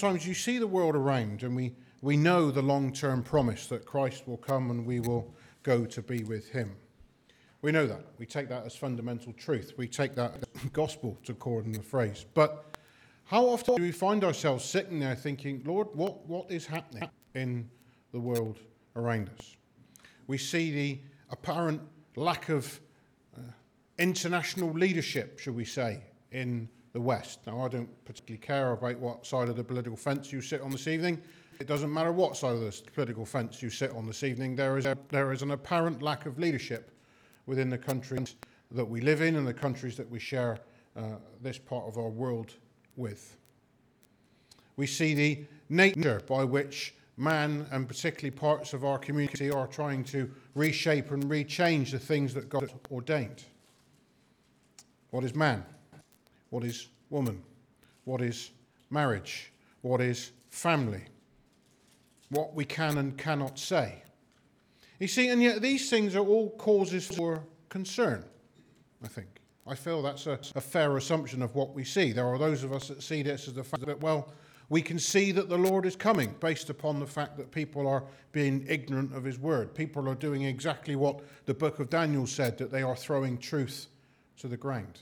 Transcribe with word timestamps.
Sometimes 0.00 0.26
you 0.26 0.32
see 0.32 0.56
the 0.56 0.66
world 0.66 0.96
around 0.96 1.42
and 1.42 1.54
we, 1.54 1.74
we 2.00 2.16
know 2.16 2.50
the 2.50 2.62
long 2.62 2.90
term 2.90 3.22
promise 3.22 3.66
that 3.66 3.84
Christ 3.84 4.26
will 4.26 4.38
come 4.38 4.70
and 4.70 4.86
we 4.86 4.98
will 4.98 5.34
go 5.62 5.84
to 5.84 6.00
be 6.00 6.24
with 6.24 6.48
him. 6.48 6.74
We 7.60 7.70
know 7.70 7.86
that. 7.86 8.06
We 8.16 8.24
take 8.24 8.48
that 8.48 8.64
as 8.64 8.74
fundamental 8.74 9.34
truth. 9.34 9.74
We 9.76 9.86
take 9.86 10.14
that 10.14 10.42
gospel, 10.72 11.18
to 11.24 11.34
coin 11.34 11.72
the 11.72 11.82
phrase. 11.82 12.24
But 12.32 12.78
how 13.24 13.44
often 13.44 13.74
do 13.74 13.82
we 13.82 13.92
find 13.92 14.24
ourselves 14.24 14.64
sitting 14.64 15.00
there 15.00 15.14
thinking, 15.14 15.60
Lord, 15.66 15.88
what, 15.92 16.26
what 16.26 16.50
is 16.50 16.64
happening 16.64 17.10
in 17.34 17.68
the 18.12 18.20
world 18.20 18.58
around 18.96 19.28
us? 19.38 19.54
We 20.28 20.38
see 20.38 20.72
the 20.72 20.98
apparent 21.28 21.82
lack 22.16 22.48
of 22.48 22.80
uh, 23.36 23.42
international 23.98 24.72
leadership, 24.72 25.38
should 25.38 25.54
we 25.54 25.66
say, 25.66 26.00
in 26.32 26.70
the 26.92 27.00
West. 27.00 27.40
Now, 27.46 27.60
I 27.62 27.68
don't 27.68 28.04
particularly 28.04 28.44
care 28.44 28.72
about 28.72 28.98
what 28.98 29.26
side 29.26 29.48
of 29.48 29.56
the 29.56 29.64
political 29.64 29.96
fence 29.96 30.32
you 30.32 30.40
sit 30.40 30.60
on 30.60 30.70
this 30.70 30.88
evening. 30.88 31.20
It 31.60 31.66
doesn't 31.66 31.92
matter 31.92 32.10
what 32.10 32.36
side 32.36 32.54
of 32.54 32.60
the 32.60 32.90
political 32.92 33.24
fence 33.24 33.62
you 33.62 33.70
sit 33.70 33.90
on 33.92 34.06
this 34.06 34.22
evening. 34.22 34.56
There 34.56 34.78
is, 34.78 34.86
a, 34.86 34.96
there 35.10 35.32
is 35.32 35.42
an 35.42 35.50
apparent 35.50 36.02
lack 36.02 36.26
of 36.26 36.38
leadership 36.38 36.90
within 37.46 37.68
the 37.68 37.78
countries 37.78 38.36
that 38.70 38.84
we 38.84 39.00
live 39.00 39.20
in 39.20 39.36
and 39.36 39.46
the 39.46 39.54
countries 39.54 39.96
that 39.96 40.08
we 40.10 40.18
share 40.18 40.58
uh, 40.96 41.16
this 41.42 41.58
part 41.58 41.86
of 41.86 41.98
our 41.98 42.08
world 42.08 42.54
with. 42.96 43.36
We 44.76 44.86
see 44.86 45.14
the 45.14 45.44
nature 45.68 46.22
by 46.26 46.44
which 46.44 46.94
man 47.16 47.66
and 47.70 47.86
particularly 47.86 48.30
parts 48.30 48.72
of 48.72 48.84
our 48.84 48.98
community 48.98 49.50
are 49.50 49.66
trying 49.66 50.04
to 50.04 50.30
reshape 50.54 51.10
and 51.10 51.24
rechange 51.24 51.90
the 51.90 51.98
things 51.98 52.32
that 52.34 52.48
God 52.48 52.72
ordained. 52.90 53.44
What 55.10 55.24
is 55.24 55.34
man? 55.34 55.64
What 56.50 56.64
is 56.64 56.88
woman? 57.08 57.42
What 58.04 58.20
is 58.20 58.50
marriage? 58.90 59.52
What 59.82 60.00
is 60.00 60.32
family? 60.50 61.04
What 62.28 62.54
we 62.54 62.64
can 62.64 62.98
and 62.98 63.16
cannot 63.16 63.58
say. 63.58 64.02
You 64.98 65.08
see, 65.08 65.28
and 65.28 65.42
yet 65.42 65.62
these 65.62 65.88
things 65.88 66.14
are 66.14 66.24
all 66.24 66.50
causes 66.50 67.06
for 67.06 67.42
concern, 67.68 68.24
I 69.02 69.08
think. 69.08 69.28
I 69.66 69.74
feel 69.74 70.02
that's 70.02 70.26
a, 70.26 70.38
a, 70.54 70.60
fair 70.60 70.96
assumption 70.96 71.42
of 71.42 71.54
what 71.54 71.74
we 71.74 71.84
see. 71.84 72.12
There 72.12 72.26
are 72.26 72.38
those 72.38 72.64
of 72.64 72.72
us 72.72 72.88
that 72.88 73.02
see 73.02 73.22
this 73.22 73.46
as 73.46 73.54
the 73.54 73.64
fact 73.64 73.86
that, 73.86 74.00
well, 74.00 74.32
we 74.68 74.82
can 74.82 74.98
see 74.98 75.32
that 75.32 75.48
the 75.48 75.58
Lord 75.58 75.86
is 75.86 75.96
coming 75.96 76.34
based 76.40 76.70
upon 76.70 77.00
the 77.00 77.06
fact 77.06 77.36
that 77.36 77.50
people 77.50 77.86
are 77.86 78.04
being 78.32 78.64
ignorant 78.68 79.14
of 79.14 79.24
his 79.24 79.38
word. 79.38 79.74
People 79.74 80.08
are 80.08 80.14
doing 80.14 80.42
exactly 80.42 80.96
what 80.96 81.20
the 81.46 81.54
book 81.54 81.78
of 81.78 81.90
Daniel 81.90 82.26
said, 82.26 82.58
that 82.58 82.70
they 82.70 82.82
are 82.82 82.96
throwing 82.96 83.38
truth 83.38 83.86
to 84.38 84.48
the 84.48 84.56
ground. 84.56 85.00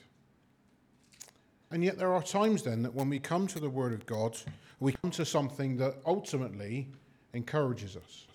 And 1.70 1.84
yet, 1.84 1.98
there 1.98 2.12
are 2.14 2.22
times 2.22 2.62
then 2.62 2.82
that 2.82 2.94
when 2.94 3.10
we 3.10 3.18
come 3.18 3.46
to 3.48 3.60
the 3.60 3.68
word 3.68 3.92
of 3.92 4.06
God, 4.06 4.36
we 4.80 4.92
come 4.92 5.10
to 5.12 5.24
something 5.24 5.76
that 5.76 5.96
ultimately 6.06 6.88
encourages 7.34 7.96
us. 7.96 8.26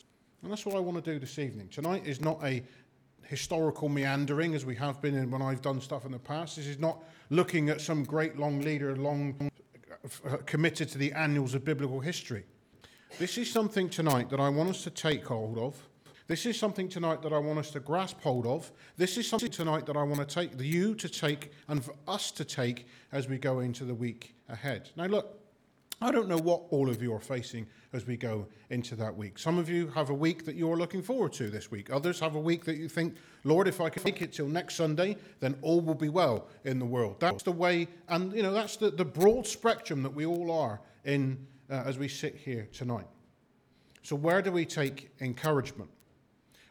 And 0.43 0.51
that's 0.51 0.65
what 0.65 0.75
I 0.75 0.79
want 0.79 1.03
to 1.03 1.13
do 1.13 1.19
this 1.19 1.39
evening. 1.39 1.69
Tonight 1.69 2.05
is 2.05 2.21
not 2.21 2.43
a 2.43 2.63
historical 3.23 3.89
meandering 3.89 4.53
as 4.53 4.65
we 4.65 4.75
have 4.75 5.01
been 5.01 5.15
in 5.15 5.31
when 5.31 5.41
I've 5.41 5.61
done 5.61 5.81
stuff 5.81 6.05
in 6.05 6.11
the 6.11 6.19
past. 6.19 6.57
This 6.57 6.67
is 6.67 6.79
not 6.79 7.03
looking 7.29 7.69
at 7.69 7.81
some 7.81 8.03
great 8.03 8.37
long 8.37 8.61
leader, 8.61 8.95
long 8.95 9.49
uh, 10.29 10.37
committed 10.45 10.89
to 10.89 10.97
the 10.97 11.13
annals 11.13 11.55
of 11.55 11.63
biblical 11.63 12.01
history. 12.01 12.43
This 13.17 13.37
is 13.37 13.49
something 13.49 13.89
tonight 13.89 14.29
that 14.29 14.39
I 14.39 14.49
want 14.49 14.69
us 14.69 14.83
to 14.83 14.89
take 14.89 15.25
hold 15.25 15.57
of. 15.57 15.75
This 16.27 16.45
is 16.45 16.57
something 16.57 16.87
tonight 16.87 17.21
that 17.23 17.33
I 17.33 17.37
want 17.37 17.59
us 17.59 17.71
to 17.71 17.81
grasp 17.81 18.21
hold 18.21 18.45
of. 18.45 18.71
This 18.95 19.17
is 19.17 19.27
something 19.27 19.51
tonight 19.51 19.85
that 19.87 19.97
I 19.97 20.03
want 20.03 20.27
to 20.27 20.35
take 20.35 20.59
you 20.59 20.95
to 20.95 21.09
take 21.09 21.51
and 21.67 21.83
for 21.83 21.93
us 22.07 22.31
to 22.31 22.45
take 22.45 22.87
as 23.11 23.27
we 23.27 23.37
go 23.37 23.59
into 23.59 23.83
the 23.83 23.93
week 23.93 24.33
ahead. 24.47 24.89
Now, 24.95 25.07
look, 25.07 25.37
I 26.01 26.11
don't 26.11 26.29
know 26.29 26.37
what 26.37 26.63
all 26.69 26.89
of 26.89 27.01
you 27.01 27.13
are 27.13 27.19
facing 27.19 27.67
as 27.91 28.07
we 28.07 28.15
go 28.15 28.47
into 28.69 28.95
that 28.95 29.15
week. 29.15 29.37
Some 29.37 29.57
of 29.57 29.69
you 29.69 29.87
have 29.87 30.09
a 30.09 30.13
week 30.13 30.45
that 30.45 30.55
you're 30.55 30.77
looking 30.77 31.01
forward 31.01 31.33
to 31.33 31.49
this 31.49 31.71
week. 31.71 31.91
Others 31.91 32.21
have 32.21 32.35
a 32.35 32.39
week 32.39 32.63
that 32.65 32.77
you 32.77 32.87
think, 32.87 33.15
Lord, 33.43 33.67
if 33.67 33.81
I 33.81 33.89
can 33.89 34.03
make 34.03 34.21
it 34.21 34.31
till 34.31 34.47
next 34.47 34.75
Sunday, 34.75 35.17
then 35.41 35.55
all 35.61 35.81
will 35.81 35.93
be 35.93 36.09
well 36.09 36.47
in 36.63 36.79
the 36.79 36.85
world. 36.85 37.17
That's 37.19 37.43
the 37.43 37.51
way, 37.51 37.87
and 38.07 38.33
you 38.33 38.43
know, 38.43 38.53
that's 38.53 38.77
the, 38.77 38.91
the 38.91 39.05
broad 39.05 39.45
spectrum 39.45 40.03
that 40.03 40.13
we 40.13 40.25
all 40.25 40.51
are 40.51 40.79
in 41.05 41.37
uh, 41.69 41.83
as 41.85 41.97
we 41.97 42.07
sit 42.07 42.35
here 42.35 42.67
tonight. 42.71 43.07
So, 44.01 44.15
where 44.15 44.41
do 44.41 44.51
we 44.51 44.65
take 44.65 45.09
encouragement? 45.21 45.89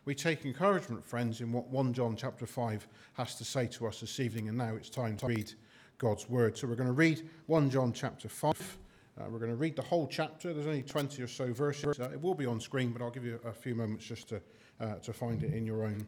We 0.04 0.16
take 0.16 0.44
encouragement, 0.44 1.04
friends, 1.04 1.40
in 1.40 1.52
what 1.52 1.68
1 1.68 1.92
John 1.92 2.16
chapter 2.16 2.44
5 2.44 2.88
has 3.14 3.36
to 3.36 3.44
say 3.44 3.68
to 3.68 3.86
us 3.86 4.00
this 4.00 4.18
evening, 4.18 4.48
and 4.48 4.58
now 4.58 4.74
it's 4.74 4.90
time 4.90 5.16
to 5.18 5.26
read 5.26 5.52
God's 5.98 6.28
word. 6.28 6.58
So, 6.58 6.66
we're 6.66 6.74
going 6.74 6.88
to 6.88 6.92
read 6.92 7.28
1 7.46 7.70
John 7.70 7.92
chapter 7.92 8.28
5. 8.28 8.78
Uh, 9.20 9.24
we're 9.30 9.38
going 9.38 9.52
to 9.52 9.56
read 9.56 9.76
the 9.76 9.82
whole 9.82 10.08
chapter. 10.08 10.52
There's 10.52 10.66
only 10.66 10.82
20 10.82 11.22
or 11.22 11.28
so 11.28 11.52
verses. 11.52 12.00
Uh, 12.00 12.10
it 12.12 12.20
will 12.20 12.34
be 12.34 12.46
on 12.46 12.58
screen, 12.58 12.90
but 12.90 13.00
I'll 13.00 13.12
give 13.12 13.24
you 13.24 13.38
a 13.44 13.52
few 13.52 13.76
moments 13.76 14.04
just 14.04 14.28
to, 14.30 14.40
uh, 14.80 14.94
to 14.96 15.12
find 15.12 15.40
it 15.44 15.54
in 15.54 15.64
your 15.64 15.84
own, 15.84 16.04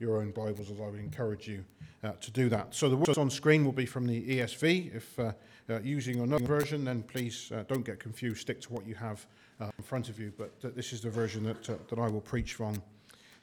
your 0.00 0.16
own 0.16 0.32
Bibles, 0.32 0.68
as 0.68 0.80
I 0.80 0.86
would 0.88 0.98
encourage 0.98 1.46
you 1.46 1.64
uh, 2.02 2.12
to 2.20 2.30
do 2.32 2.48
that. 2.48 2.74
So 2.74 2.88
the 2.88 2.96
words 2.96 3.16
on 3.16 3.30
screen 3.30 3.64
will 3.64 3.70
be 3.70 3.86
from 3.86 4.08
the 4.08 4.38
ESV. 4.38 4.96
If 4.96 5.16
uh, 5.20 5.32
uh, 5.70 5.78
using 5.84 6.18
another 6.18 6.46
version, 6.46 6.84
then 6.84 7.04
please 7.04 7.52
don't 7.68 7.84
get 7.84 8.00
confused. 8.00 8.40
Stick 8.40 8.60
to 8.62 8.72
what 8.72 8.84
you 8.88 8.96
have 8.96 9.24
in 9.60 9.84
front 9.84 10.08
of 10.08 10.18
you. 10.18 10.32
But 10.36 10.74
this 10.74 10.92
is 10.92 11.00
the 11.00 11.10
version 11.10 11.44
that, 11.44 11.62
that 11.62 11.98
I 11.98 12.08
will 12.08 12.20
preach 12.20 12.54
from 12.54 12.82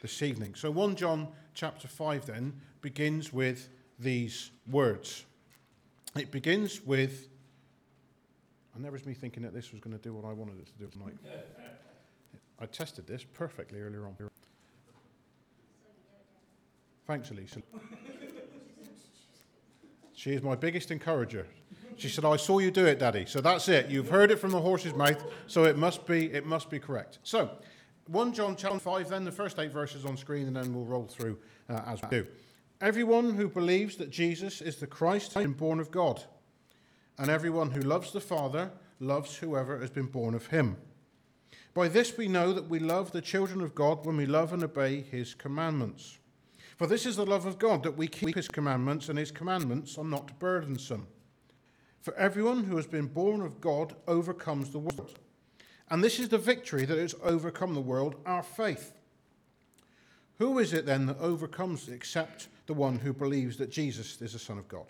this 0.03 0.21
evening. 0.21 0.53
So 0.53 0.69
1 0.69 0.95
John 0.97 1.29
chapter 1.55 1.87
5 1.87 2.27
then 2.27 2.53
begins 2.81 3.33
with 3.33 3.69
these 3.97 4.51
words. 4.69 5.25
It 6.15 6.29
begins 6.29 6.81
with 6.85 7.29
and 8.75 8.83
there 8.83 8.91
was 8.91 9.05
me 9.05 9.13
thinking 9.13 9.43
that 9.43 9.53
this 9.53 9.71
was 9.71 9.79
going 9.79 9.95
to 9.95 10.01
do 10.01 10.13
what 10.13 10.27
I 10.27 10.33
wanted 10.33 10.59
it 10.59 10.65
to 10.65 10.73
do 10.79 10.87
tonight. 10.87 11.13
I 12.59 12.65
tested 12.65 13.05
this 13.07 13.23
perfectly 13.23 13.79
earlier 13.79 14.05
on. 14.07 14.15
Thanks, 17.05 17.29
Elisa. 17.31 17.61
she 20.13 20.31
is 20.31 20.41
my 20.41 20.55
biggest 20.55 20.89
encourager. 20.89 21.45
She 21.97 22.09
said, 22.09 22.25
"I 22.25 22.37
saw 22.37 22.59
you 22.59 22.71
do 22.71 22.85
it, 22.85 22.97
Daddy." 22.97 23.25
So 23.25 23.41
that's 23.41 23.69
it. 23.69 23.89
You've 23.89 24.09
heard 24.09 24.31
it 24.31 24.37
from 24.37 24.51
the 24.51 24.61
horse's 24.61 24.95
mouth, 24.95 25.23
so 25.45 25.65
it 25.65 25.77
must 25.77 26.07
be 26.07 26.31
it 26.31 26.45
must 26.45 26.69
be 26.69 26.79
correct. 26.79 27.19
So, 27.21 27.51
1 28.07 28.33
John 28.33 28.55
chapter 28.55 28.79
5, 28.79 29.09
then 29.09 29.23
the 29.23 29.31
first 29.31 29.59
eight 29.59 29.71
verses 29.71 30.05
on 30.05 30.17
screen, 30.17 30.47
and 30.47 30.55
then 30.55 30.73
we'll 30.73 30.85
roll 30.85 31.05
through 31.05 31.37
uh, 31.69 31.81
as 31.87 32.01
we 32.01 32.09
do. 32.09 32.27
Everyone 32.81 33.35
who 33.35 33.47
believes 33.47 33.95
that 33.95 34.09
Jesus 34.09 34.61
is 34.61 34.75
the 34.75 34.87
Christ 34.87 35.33
has 35.33 35.43
been 35.43 35.53
born 35.53 35.79
of 35.79 35.89
God. 35.89 36.23
And 37.17 37.29
everyone 37.29 37.71
who 37.71 37.81
loves 37.81 38.11
the 38.11 38.19
Father 38.19 38.71
loves 38.99 39.37
whoever 39.37 39.79
has 39.79 39.89
been 39.89 40.07
born 40.07 40.33
of 40.33 40.47
him. 40.47 40.77
By 41.73 41.87
this 41.87 42.17
we 42.17 42.27
know 42.27 42.53
that 42.53 42.69
we 42.69 42.79
love 42.79 43.11
the 43.11 43.21
children 43.21 43.61
of 43.61 43.75
God 43.75 44.05
when 44.05 44.17
we 44.17 44.25
love 44.25 44.51
and 44.51 44.63
obey 44.63 45.01
his 45.01 45.33
commandments. 45.33 46.17
For 46.77 46.87
this 46.87 47.05
is 47.05 47.15
the 47.15 47.25
love 47.25 47.45
of 47.45 47.59
God, 47.59 47.83
that 47.83 47.97
we 47.97 48.07
keep 48.07 48.35
his 48.35 48.47
commandments, 48.47 49.07
and 49.07 49.17
his 49.17 49.31
commandments 49.31 49.97
are 49.97 50.03
not 50.03 50.39
burdensome. 50.39 51.07
For 52.01 52.13
everyone 52.15 52.65
who 52.65 52.75
has 52.75 52.87
been 52.87 53.07
born 53.07 53.41
of 53.41 53.61
God 53.61 53.95
overcomes 54.07 54.71
the 54.71 54.79
world. 54.79 55.19
And 55.93 56.03
this 56.03 56.17
is 56.17 56.27
the 56.27 56.39
victory 56.39 56.85
that 56.85 56.97
has 56.97 57.13
overcome 57.21 57.75
the 57.75 57.79
world, 57.79 58.15
our 58.25 58.41
faith. 58.41 58.93
Who 60.39 60.57
is 60.57 60.73
it 60.73 60.87
then 60.87 61.05
that 61.05 61.19
overcomes 61.19 61.87
except 61.87 62.47
the 62.65 62.73
one 62.73 62.97
who 62.97 63.13
believes 63.13 63.57
that 63.57 63.69
Jesus 63.69 64.19
is 64.19 64.33
the 64.33 64.39
Son 64.39 64.57
of 64.57 64.67
God? 64.67 64.87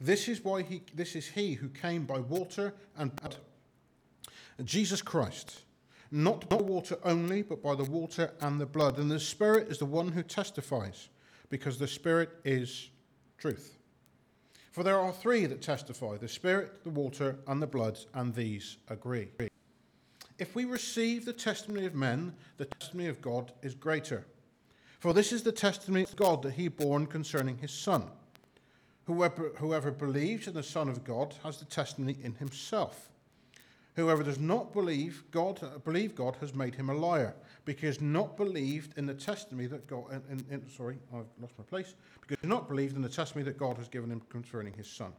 This 0.00 0.26
is 0.28 0.42
why 0.42 0.62
he, 0.62 0.82
this 0.96 1.14
is 1.14 1.28
he 1.28 1.52
who 1.52 1.68
came 1.68 2.06
by 2.06 2.18
water 2.18 2.74
and 2.98 3.14
blood. 3.14 3.36
Jesus 4.64 5.00
Christ, 5.00 5.60
not 6.10 6.48
by 6.48 6.56
water 6.56 6.98
only, 7.04 7.42
but 7.42 7.62
by 7.62 7.76
the 7.76 7.84
water 7.84 8.32
and 8.40 8.60
the 8.60 8.66
blood. 8.66 8.98
And 8.98 9.08
the 9.08 9.20
Spirit 9.20 9.68
is 9.68 9.78
the 9.78 9.84
one 9.84 10.08
who 10.08 10.24
testifies, 10.24 11.08
because 11.50 11.78
the 11.78 11.86
Spirit 11.86 12.30
is 12.44 12.90
truth. 13.38 13.78
For 14.72 14.82
there 14.82 14.98
are 14.98 15.12
three 15.12 15.46
that 15.46 15.62
testify 15.62 16.16
the 16.16 16.26
Spirit, 16.26 16.82
the 16.82 16.90
water, 16.90 17.36
and 17.46 17.62
the 17.62 17.68
blood, 17.68 18.00
and 18.12 18.34
these 18.34 18.78
agree. 18.88 19.28
If 20.42 20.56
we 20.56 20.64
receive 20.64 21.24
the 21.24 21.32
testimony 21.32 21.86
of 21.86 21.94
men, 21.94 22.34
the 22.56 22.64
testimony 22.64 23.08
of 23.08 23.22
God 23.22 23.52
is 23.62 23.76
greater. 23.76 24.26
For 24.98 25.14
this 25.14 25.30
is 25.30 25.44
the 25.44 25.52
testimony 25.52 26.02
of 26.02 26.16
God 26.16 26.42
that 26.42 26.54
he 26.54 26.66
bore 26.66 27.06
concerning 27.06 27.58
his 27.58 27.70
Son. 27.70 28.10
Whoever, 29.04 29.52
whoever 29.58 29.92
believes 29.92 30.48
in 30.48 30.54
the 30.54 30.62
Son 30.64 30.88
of 30.88 31.04
God 31.04 31.36
has 31.44 31.58
the 31.58 31.64
testimony 31.64 32.16
in 32.24 32.34
himself. 32.34 33.08
Whoever 33.94 34.24
does 34.24 34.40
not 34.40 34.72
believe 34.72 35.22
God, 35.30 35.60
believe 35.84 36.16
God 36.16 36.34
has 36.40 36.56
made 36.56 36.74
him 36.74 36.90
a 36.90 36.94
liar, 36.94 37.36
because 37.64 38.00
not 38.00 38.36
believed 38.36 38.98
in 38.98 39.06
the 39.06 39.14
testimony 39.14 39.68
that 39.68 39.86
God. 39.86 40.06
In, 40.28 40.44
in, 40.50 40.68
sorry, 40.68 40.98
I've 41.14 41.26
lost 41.40 41.54
my 41.56 41.64
place. 41.70 41.94
Because 42.20 42.42
not 42.42 42.68
believed 42.68 42.96
in 42.96 43.02
the 43.02 43.08
testimony 43.08 43.44
that 43.44 43.58
God 43.58 43.78
has 43.78 43.86
given 43.86 44.10
him 44.10 44.20
concerning 44.28 44.72
his 44.72 44.90
Son. 44.90 45.12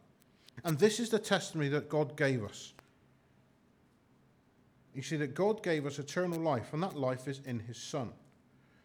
And 0.65 0.77
this 0.77 0.99
is 0.99 1.09
the 1.09 1.17
testimony 1.17 1.69
that 1.69 1.87
God 1.87 2.17
gave 2.17 2.43
us. 2.43 2.73
You 4.93 5.01
see 5.01 5.17
that 5.17 5.33
God 5.33 5.63
gave 5.63 5.85
us 5.85 5.99
eternal 5.99 6.39
life, 6.39 6.73
and 6.73 6.83
that 6.83 6.95
life 6.95 7.27
is 7.27 7.41
in 7.45 7.59
his 7.59 7.77
Son. 7.77 8.11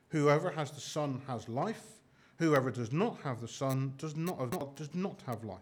Whoever 0.09 0.51
has 0.51 0.71
the 0.71 0.81
Son 0.81 1.21
has 1.27 1.49
life. 1.49 1.83
Whoever 2.39 2.71
does 2.71 2.93
not 2.93 3.19
have 3.25 3.41
the 3.41 3.49
Son 3.49 3.95
does 3.99 4.17
not, 4.17 4.77
does 4.77 4.95
not 4.95 5.21
have 5.27 5.45
life. 5.45 5.59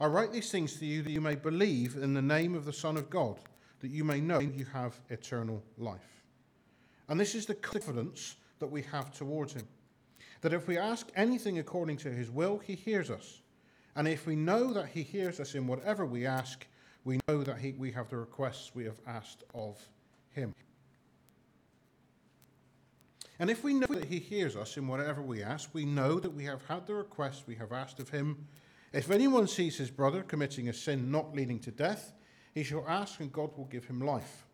I 0.00 0.06
write 0.06 0.32
these 0.32 0.50
things 0.50 0.76
to 0.78 0.86
you 0.86 1.02
that 1.02 1.10
you 1.10 1.20
may 1.20 1.34
believe 1.34 1.96
in 1.96 2.14
the 2.14 2.22
name 2.22 2.54
of 2.54 2.64
the 2.64 2.72
Son 2.72 2.96
of 2.96 3.10
God, 3.10 3.36
that 3.80 3.90
you 3.90 4.02
may 4.02 4.20
know 4.20 4.38
you 4.38 4.64
have 4.72 4.98
eternal 5.10 5.62
life. 5.76 6.24
And 7.08 7.20
this 7.20 7.34
is 7.34 7.44
the 7.44 7.54
confidence 7.54 8.36
that 8.58 8.70
we 8.70 8.82
have 8.82 9.12
towards 9.12 9.52
him. 9.52 9.66
That 10.40 10.54
if 10.54 10.66
we 10.66 10.78
ask 10.78 11.08
anything 11.16 11.58
according 11.58 11.98
to 11.98 12.10
his 12.10 12.30
will, 12.30 12.58
he 12.58 12.74
hears 12.74 13.10
us. 13.10 13.42
And 13.96 14.08
if 14.08 14.26
we 14.26 14.36
know 14.36 14.72
that 14.72 14.88
he 14.88 15.02
hears 15.02 15.38
us 15.40 15.54
in 15.54 15.66
whatever 15.66 16.06
we 16.06 16.26
ask, 16.26 16.66
we 17.04 17.18
know 17.28 17.42
that 17.42 17.58
he, 17.58 17.72
we 17.72 17.92
have 17.92 18.08
the 18.08 18.16
requests 18.16 18.74
we 18.74 18.84
have 18.84 19.00
asked 19.06 19.44
of 19.54 19.78
him. 20.30 20.54
And 23.38 23.48
if 23.48 23.64
we 23.64 23.72
know 23.72 23.86
that 23.88 24.04
he 24.04 24.18
hears 24.18 24.54
us 24.54 24.76
in 24.76 24.86
whatever 24.86 25.22
we 25.22 25.42
ask, 25.42 25.70
we 25.72 25.86
know 25.86 26.20
that 26.20 26.34
we 26.34 26.44
have 26.44 26.62
had 26.66 26.86
the 26.86 26.94
request 26.94 27.44
we 27.46 27.54
have 27.54 27.72
asked 27.72 27.98
of 27.98 28.10
him. 28.10 28.46
If 28.92 29.10
anyone 29.10 29.48
sees 29.48 29.78
his 29.78 29.90
brother 29.90 30.22
committing 30.22 30.68
a 30.68 30.74
sin 30.74 31.10
not 31.10 31.34
leading 31.34 31.58
to 31.60 31.70
death, 31.70 32.12
he 32.52 32.62
shall 32.62 32.84
ask, 32.86 33.18
and 33.20 33.32
God 33.32 33.56
will 33.56 33.64
give 33.64 33.86
him 33.86 34.00
life. 34.00 34.44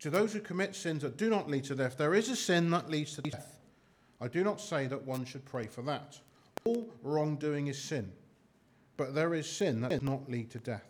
To 0.00 0.10
those 0.10 0.32
who 0.32 0.40
commit 0.40 0.74
sins 0.74 1.02
that 1.02 1.16
do 1.16 1.30
not 1.30 1.48
lead 1.48 1.64
to 1.64 1.74
death, 1.74 1.96
there 1.96 2.14
is 2.14 2.28
a 2.28 2.36
sin 2.36 2.70
that 2.70 2.90
leads 2.90 3.14
to 3.14 3.22
death. 3.22 3.56
I 4.20 4.28
do 4.28 4.44
not 4.44 4.60
say 4.60 4.86
that 4.86 5.06
one 5.06 5.24
should 5.24 5.44
pray 5.46 5.66
for 5.66 5.82
that. 5.82 6.18
All 6.64 6.92
wrongdoing 7.02 7.68
is 7.68 7.80
sin, 7.80 8.12
but 8.98 9.14
there 9.14 9.32
is 9.34 9.48
sin 9.48 9.80
that 9.80 9.90
does 9.90 10.02
not 10.02 10.28
lead 10.28 10.50
to 10.50 10.58
death. 10.58 10.89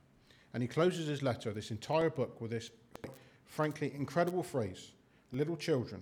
And 0.53 0.61
he 0.61 0.67
closes 0.67 1.07
his 1.07 1.21
letter, 1.21 1.53
this 1.53 1.71
entire 1.71 2.09
book, 2.09 2.41
with 2.41 2.51
this 2.51 2.71
frankly 3.45 3.93
incredible 3.95 4.43
phrase 4.43 4.91
Little 5.33 5.55
children, 5.55 6.01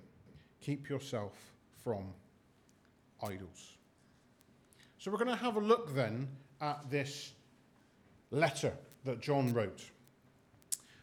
keep 0.59 0.89
yourself 0.89 1.33
from 1.83 2.13
idols. 3.21 3.77
So 4.97 5.11
we're 5.11 5.17
going 5.17 5.29
to 5.29 5.35
have 5.35 5.55
a 5.55 5.59
look 5.59 5.93
then 5.93 6.27
at 6.61 6.89
this 6.89 7.33
letter 8.31 8.73
that 9.05 9.21
John 9.21 9.53
wrote. 9.53 9.83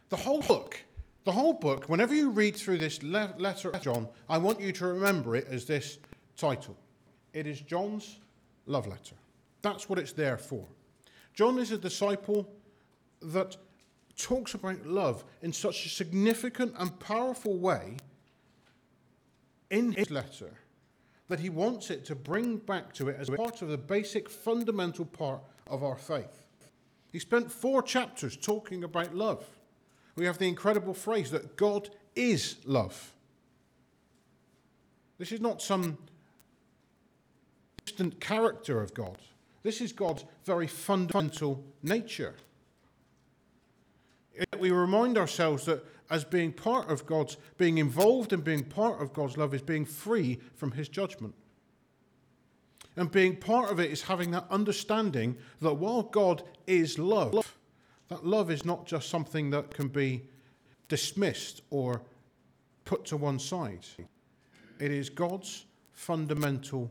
The 0.09 0.17
whole 0.17 0.43
book, 0.43 0.83
the 1.25 1.33
whole 1.33 1.53
book, 1.53 1.89
whenever 1.89 2.15
you 2.15 2.31
read 2.31 2.57
through 2.57 2.79
this 2.79 3.03
le- 3.03 3.35
letter 3.39 3.71
of 3.71 3.81
John, 3.81 4.09
I 4.29 4.39
want 4.39 4.61
you 4.61 4.73
to 4.73 4.87
remember 4.87 5.37
it 5.37 5.47
as 5.49 5.67
this 5.67 5.99
title. 6.37 6.77
It 7.33 7.47
is 7.47 7.61
John's 7.61 8.19
love 8.67 8.87
letter. 8.87 9.15
That's 9.63 9.89
what 9.89 9.99
it's 9.99 10.13
there 10.13 10.37
for. 10.37 10.65
John 11.33 11.59
is 11.59 11.71
a 11.71 11.79
disciple 11.79 12.49
that 13.33 13.57
talks 14.17 14.55
about 14.55 14.87
love 14.87 15.25
in 15.43 15.53
such 15.53 15.85
a 15.87 15.89
significant 15.89 16.75
and 16.79 16.99
powerful 17.01 17.59
way 17.59 17.97
in 19.71 19.93
his 19.93 20.11
letter 20.11 20.53
that 21.29 21.41
he 21.41 21.51
wants 21.51 21.91
it 21.91 22.05
to 22.05 22.15
bring 22.15 22.57
back 22.57 22.93
to 22.95 23.09
it 23.09 23.17
as 23.19 23.29
part 23.29 23.61
of 23.61 23.69
the 23.69 23.77
basic 23.77 24.31
fundamental 24.31 25.05
part 25.05 25.41
of 25.67 25.83
our 25.83 25.97
faith. 25.97 26.45
He 27.13 27.19
spent 27.19 27.51
four 27.51 27.83
chapters 27.83 28.37
talking 28.37 28.85
about 28.85 29.15
love 29.15 29.45
we 30.17 30.25
have 30.25 30.39
the 30.39 30.49
incredible 30.49 30.95
phrase 30.95 31.31
that 31.31 31.57
God 31.57 31.91
is 32.15 32.57
love. 32.65 33.13
This 35.19 35.31
is 35.31 35.41
not 35.41 35.63
some 35.63 35.99
distant 37.85 38.19
character 38.21 38.81
of 38.81 38.95
God. 38.95 39.19
This 39.63 39.81
is 39.81 39.93
God's 39.93 40.25
very 40.45 40.67
fundamental 40.67 41.63
nature. 41.83 42.35
We 44.59 44.71
remind 44.71 45.19
ourselves 45.19 45.65
that 45.67 45.85
as 46.11 46.25
being 46.25 46.53
part 46.53 46.91
of 46.91 47.07
God's, 47.07 47.37
being 47.59 47.79
involved 47.79 48.33
in 48.33 48.41
being 48.41 48.65
part 48.65 49.03
of 49.03 49.13
God's 49.13 49.37
love 49.37 49.55
is 49.55 49.63
being 49.63 49.85
free 49.85 50.41
from 50.55 50.73
his 50.73 50.89
judgment. 50.89 51.35
And 52.97 53.11
being 53.11 53.37
part 53.37 53.71
of 53.71 53.79
it 53.79 53.91
is 53.91 54.03
having 54.03 54.31
that 54.31 54.47
understanding 54.51 55.37
that 55.61 55.75
while 55.75 56.03
God 56.03 56.43
is 56.67 56.99
love, 56.99 57.57
that 58.09 58.25
love 58.25 58.51
is 58.51 58.65
not 58.65 58.87
just 58.87 59.09
something 59.09 59.51
that 59.51 59.71
can 59.75 59.89
be 59.89 60.23
dismissed 60.89 61.63
or 61.71 62.03
put 62.85 63.05
to 63.07 63.17
one 63.17 63.39
side. 63.39 63.85
It 64.79 64.93
is 64.93 65.11
God's 65.11 65.67
fundamental. 65.93 66.91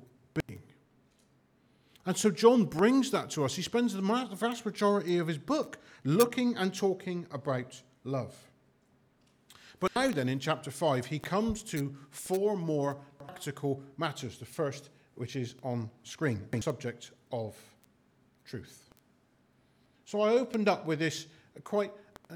And 2.06 2.16
so 2.16 2.30
John 2.30 2.66
brings 2.66 3.10
that 3.12 3.32
to 3.32 3.46
us. 3.46 3.56
He 3.56 3.62
spends 3.62 3.94
the 3.94 4.02
vast 4.36 4.66
majority 4.66 5.18
of 5.18 5.28
his 5.28 5.38
book 5.38 5.80
looking 6.04 6.56
and 6.56 6.74
talking 6.74 7.26
about 7.32 7.82
love. 8.04 8.36
But 9.80 9.94
now, 9.96 10.12
then, 10.12 10.30
in 10.30 10.40
chapter 10.40 10.72
5, 10.72 11.06
he 11.06 11.20
comes 11.20 11.62
to 11.64 11.96
four 12.10 12.56
more 12.56 12.98
practical 13.18 13.84
matters. 13.98 14.38
The 14.38 14.46
first, 14.46 14.90
which 15.16 15.36
is 15.36 15.56
on 15.64 15.90
screen, 16.04 16.48
the 16.52 16.62
subject 16.62 17.12
of 17.32 17.56
truth. 18.46 18.90
So 20.06 20.22
I 20.22 20.30
opened 20.30 20.70
up 20.70 20.86
with 20.86 21.00
this 21.00 21.28
quite 21.64 21.92
uh, 22.30 22.36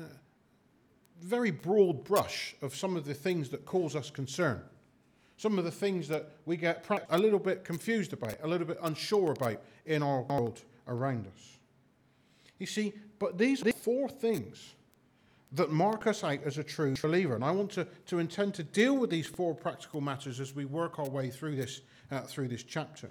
very 1.22 1.51
broad 1.51 2.04
brush 2.04 2.56
of 2.62 2.75
some 2.75 2.95
of 2.95 3.06
the 3.06 3.13
things 3.13 3.50
that 3.50 3.65
cause 3.65 3.95
us 3.95 4.10
concern, 4.10 4.62
some 5.39 5.57
of 5.57 5.63
the 5.63 5.71
things 5.71 6.09
that 6.09 6.27
we 6.45 6.57
get 6.57 6.86
a 7.09 7.18
little 7.18 7.39
bit 7.39 7.63
confused 7.63 8.12
about, 8.12 8.36
a 8.44 8.47
little 8.47 8.68
bit 8.68 8.77
unsure 8.83 9.31
about 9.31 9.62
in 9.86 10.03
our 10.03 10.24
world 10.24 10.62
around 10.86 11.27
us. 11.27 11.57
You 12.57 12.65
see, 12.65 12.91
but 13.19 13.38
these 13.38 13.65
are 13.65 13.71
four 13.71 14.09
things 14.09 14.75
that 15.53 15.71
mark 15.71 16.07
us 16.07 16.25
out 16.25 16.44
as 16.44 16.57
a 16.57 16.63
true 16.63 16.94
believer. 17.01 17.36
And 17.36 17.45
I 17.45 17.51
want 17.51 17.71
to, 17.71 17.88
to 18.07 18.19
intend 18.19 18.53
to 18.56 18.63
deal 18.63 18.97
with 18.97 19.09
these 19.09 19.27
four 19.27 19.56
practical 19.56 20.01
matters 20.01 20.41
as 20.41 20.53
we 20.53 20.65
work 20.65 21.00
our 21.00 21.09
way 21.09 21.30
through 21.30 21.56
this, 21.56 21.80
uh, 22.12 22.19
through 22.19 22.50
this 22.50 22.63
chapter. 22.63 23.09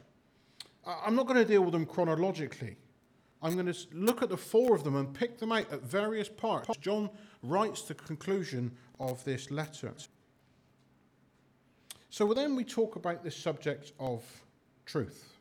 I'm 0.87 1.17
not 1.17 1.27
going 1.27 1.39
to 1.39 1.47
deal 1.47 1.63
with 1.63 1.73
them 1.73 1.87
chronologically. 1.87 2.77
I'm 3.43 3.55
going 3.55 3.73
to 3.73 3.79
look 3.95 4.23
at 4.23 4.29
the 4.29 4.37
four 4.37 4.75
of 4.75 4.85
them 4.85 4.97
and 4.97 5.15
pick 5.15 5.39
them 5.39 5.53
out 5.53 5.73
at 5.73 5.83
various 5.83 6.29
parts. 6.29 6.77
John 6.77 7.09
writes 7.43 7.83
the 7.83 7.95
conclusion 7.95 8.71
of 9.01 9.25
this 9.25 9.51
letter. 9.51 9.95
So 12.11 12.33
then 12.33 12.57
we 12.57 12.65
talk 12.65 12.97
about 12.97 13.23
this 13.23 13.37
subject 13.37 13.93
of 13.99 14.25
truth. 14.87 15.35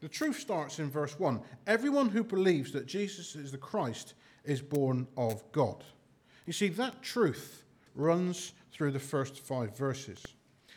The 0.00 0.08
truth 0.08 0.38
starts 0.38 0.78
in 0.78 0.90
verse 0.90 1.18
1. 1.18 1.40
Everyone 1.66 2.08
who 2.08 2.22
believes 2.22 2.72
that 2.72 2.86
Jesus 2.86 3.34
is 3.34 3.50
the 3.50 3.58
Christ 3.58 4.14
is 4.44 4.60
born 4.60 5.06
of 5.16 5.42
God. 5.52 5.82
You 6.46 6.52
see, 6.52 6.68
that 6.68 7.02
truth 7.02 7.64
runs 7.94 8.52
through 8.72 8.92
the 8.92 8.98
first 8.98 9.40
five 9.40 9.76
verses. 9.76 10.22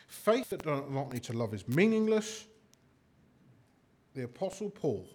Faith 0.08 0.50
that 0.50 0.64
does 0.64 0.82
not 0.90 1.12
need 1.12 1.22
to 1.24 1.32
love 1.32 1.54
is 1.54 1.66
meaningless. 1.68 2.46
The 4.14 4.24
Apostle 4.24 4.70
Paul 4.70 5.08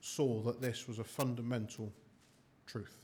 saw 0.00 0.40
that 0.42 0.60
this 0.60 0.88
was 0.88 0.98
a 0.98 1.04
fundamental 1.04 1.92
truth. 2.66 2.96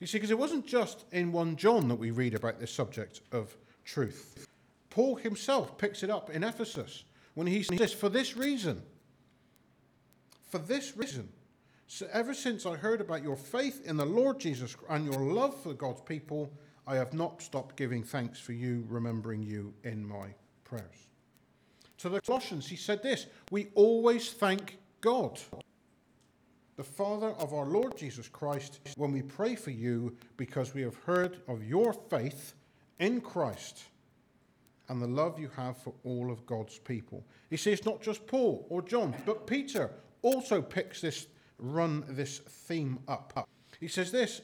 You 0.00 0.06
see, 0.06 0.18
because 0.18 0.30
it 0.30 0.38
wasn't 0.38 0.66
just 0.66 1.04
in 1.12 1.32
1 1.32 1.56
John 1.56 1.88
that 1.88 1.94
we 1.94 2.10
read 2.10 2.34
about 2.34 2.58
this 2.58 2.72
subject 2.72 3.20
of 3.32 3.56
truth. 3.86 4.46
Paul 4.90 5.16
himself 5.16 5.78
picks 5.78 6.02
it 6.02 6.10
up 6.10 6.28
in 6.28 6.44
Ephesus 6.44 7.04
when 7.34 7.46
he 7.46 7.62
says, 7.62 7.92
For 7.92 8.08
this 8.10 8.36
reason, 8.36 8.82
for 10.50 10.58
this 10.58 10.96
reason, 10.96 11.28
so 11.86 12.06
ever 12.12 12.34
since 12.34 12.66
I 12.66 12.76
heard 12.76 13.00
about 13.00 13.22
your 13.22 13.36
faith 13.36 13.86
in 13.86 13.96
the 13.96 14.04
Lord 14.04 14.40
Jesus 14.40 14.76
and 14.90 15.04
your 15.04 15.22
love 15.22 15.58
for 15.62 15.72
God's 15.72 16.00
people, 16.02 16.52
I 16.86 16.96
have 16.96 17.14
not 17.14 17.40
stopped 17.40 17.76
giving 17.76 18.02
thanks 18.02 18.40
for 18.40 18.52
you, 18.52 18.84
remembering 18.88 19.42
you 19.42 19.72
in 19.84 20.06
my 20.06 20.34
prayers. 20.64 21.08
To 21.98 22.08
the 22.08 22.20
Colossians, 22.20 22.66
he 22.66 22.76
said 22.76 23.02
this 23.02 23.26
We 23.50 23.68
always 23.74 24.32
thank 24.32 24.78
God, 25.00 25.38
the 26.76 26.84
Father 26.84 27.30
of 27.38 27.54
our 27.54 27.66
Lord 27.66 27.96
Jesus 27.96 28.28
Christ, 28.28 28.80
when 28.96 29.12
we 29.12 29.22
pray 29.22 29.54
for 29.54 29.70
you 29.70 30.16
because 30.36 30.74
we 30.74 30.82
have 30.82 30.96
heard 30.96 31.40
of 31.48 31.64
your 31.64 31.92
faith 31.92 32.54
in 32.98 33.20
Christ 33.20 33.84
and 34.88 35.00
the 35.02 35.06
love 35.06 35.38
you 35.38 35.50
have 35.56 35.76
for 35.76 35.92
all 36.04 36.30
of 36.30 36.46
God's 36.46 36.78
people. 36.78 37.24
You 37.50 37.56
see, 37.56 37.72
it's 37.72 37.84
not 37.84 38.02
just 38.02 38.26
Paul 38.26 38.66
or 38.68 38.82
John, 38.82 39.14
but 39.24 39.46
Peter 39.46 39.90
also 40.22 40.62
picks 40.62 41.00
this 41.00 41.26
run 41.58 42.04
this 42.08 42.38
theme 42.38 42.98
up. 43.08 43.48
He 43.80 43.88
says 43.88 44.12
this, 44.12 44.42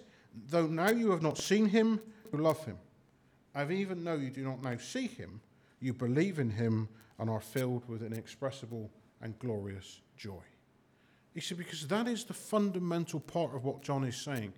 though 0.49 0.67
now 0.67 0.91
you 0.91 1.11
have 1.11 1.23
not 1.23 1.39
seen 1.39 1.67
him, 1.67 2.01
you 2.33 2.39
love 2.39 2.65
him. 2.65 2.79
And 3.55 3.71
even 3.71 4.03
though 4.03 4.17
you 4.17 4.31
do 4.31 4.43
not 4.43 4.63
now 4.63 4.77
see 4.79 5.07
him, 5.07 5.41
you 5.81 5.93
believe 5.93 6.39
in 6.39 6.51
him 6.51 6.89
and 7.19 7.29
are 7.29 7.41
filled 7.41 7.87
with 7.89 8.03
inexpressible 8.03 8.91
and 9.21 9.39
glorious 9.39 10.01
joy. 10.17 10.43
He 11.35 11.41
see, 11.41 11.55
because 11.55 11.87
that 11.89 12.09
is 12.09 12.25
the 12.25 12.35
fundamental 12.35 13.21
part 13.21 13.55
of 13.55 13.65
what 13.65 13.83
John 13.83 14.05
is 14.05 14.17
saying. 14.17 14.53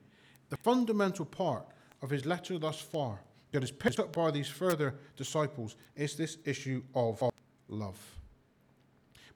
The 0.50 0.56
fundamental 0.56 1.24
part 1.24 1.66
of 2.02 2.10
his 2.10 2.24
letter 2.24 2.58
thus 2.58 2.80
far 2.80 3.20
that 3.54 3.62
is 3.62 3.70
picked 3.70 4.00
up 4.00 4.12
by 4.12 4.32
these 4.32 4.48
further 4.48 4.96
disciples 5.16 5.76
is 5.94 6.16
this 6.16 6.38
issue 6.44 6.82
of 6.92 7.22
love. 7.68 8.18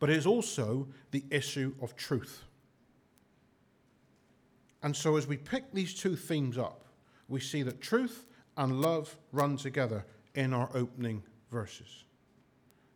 But 0.00 0.10
it 0.10 0.16
is 0.16 0.26
also 0.26 0.88
the 1.12 1.22
issue 1.30 1.72
of 1.80 1.94
truth. 1.94 2.42
And 4.82 4.94
so, 4.94 5.16
as 5.16 5.28
we 5.28 5.36
pick 5.36 5.72
these 5.72 5.94
two 5.94 6.16
themes 6.16 6.58
up, 6.58 6.84
we 7.28 7.38
see 7.38 7.62
that 7.62 7.80
truth 7.80 8.26
and 8.56 8.80
love 8.80 9.16
run 9.30 9.56
together 9.56 10.04
in 10.34 10.52
our 10.52 10.68
opening 10.74 11.22
verses. 11.52 12.04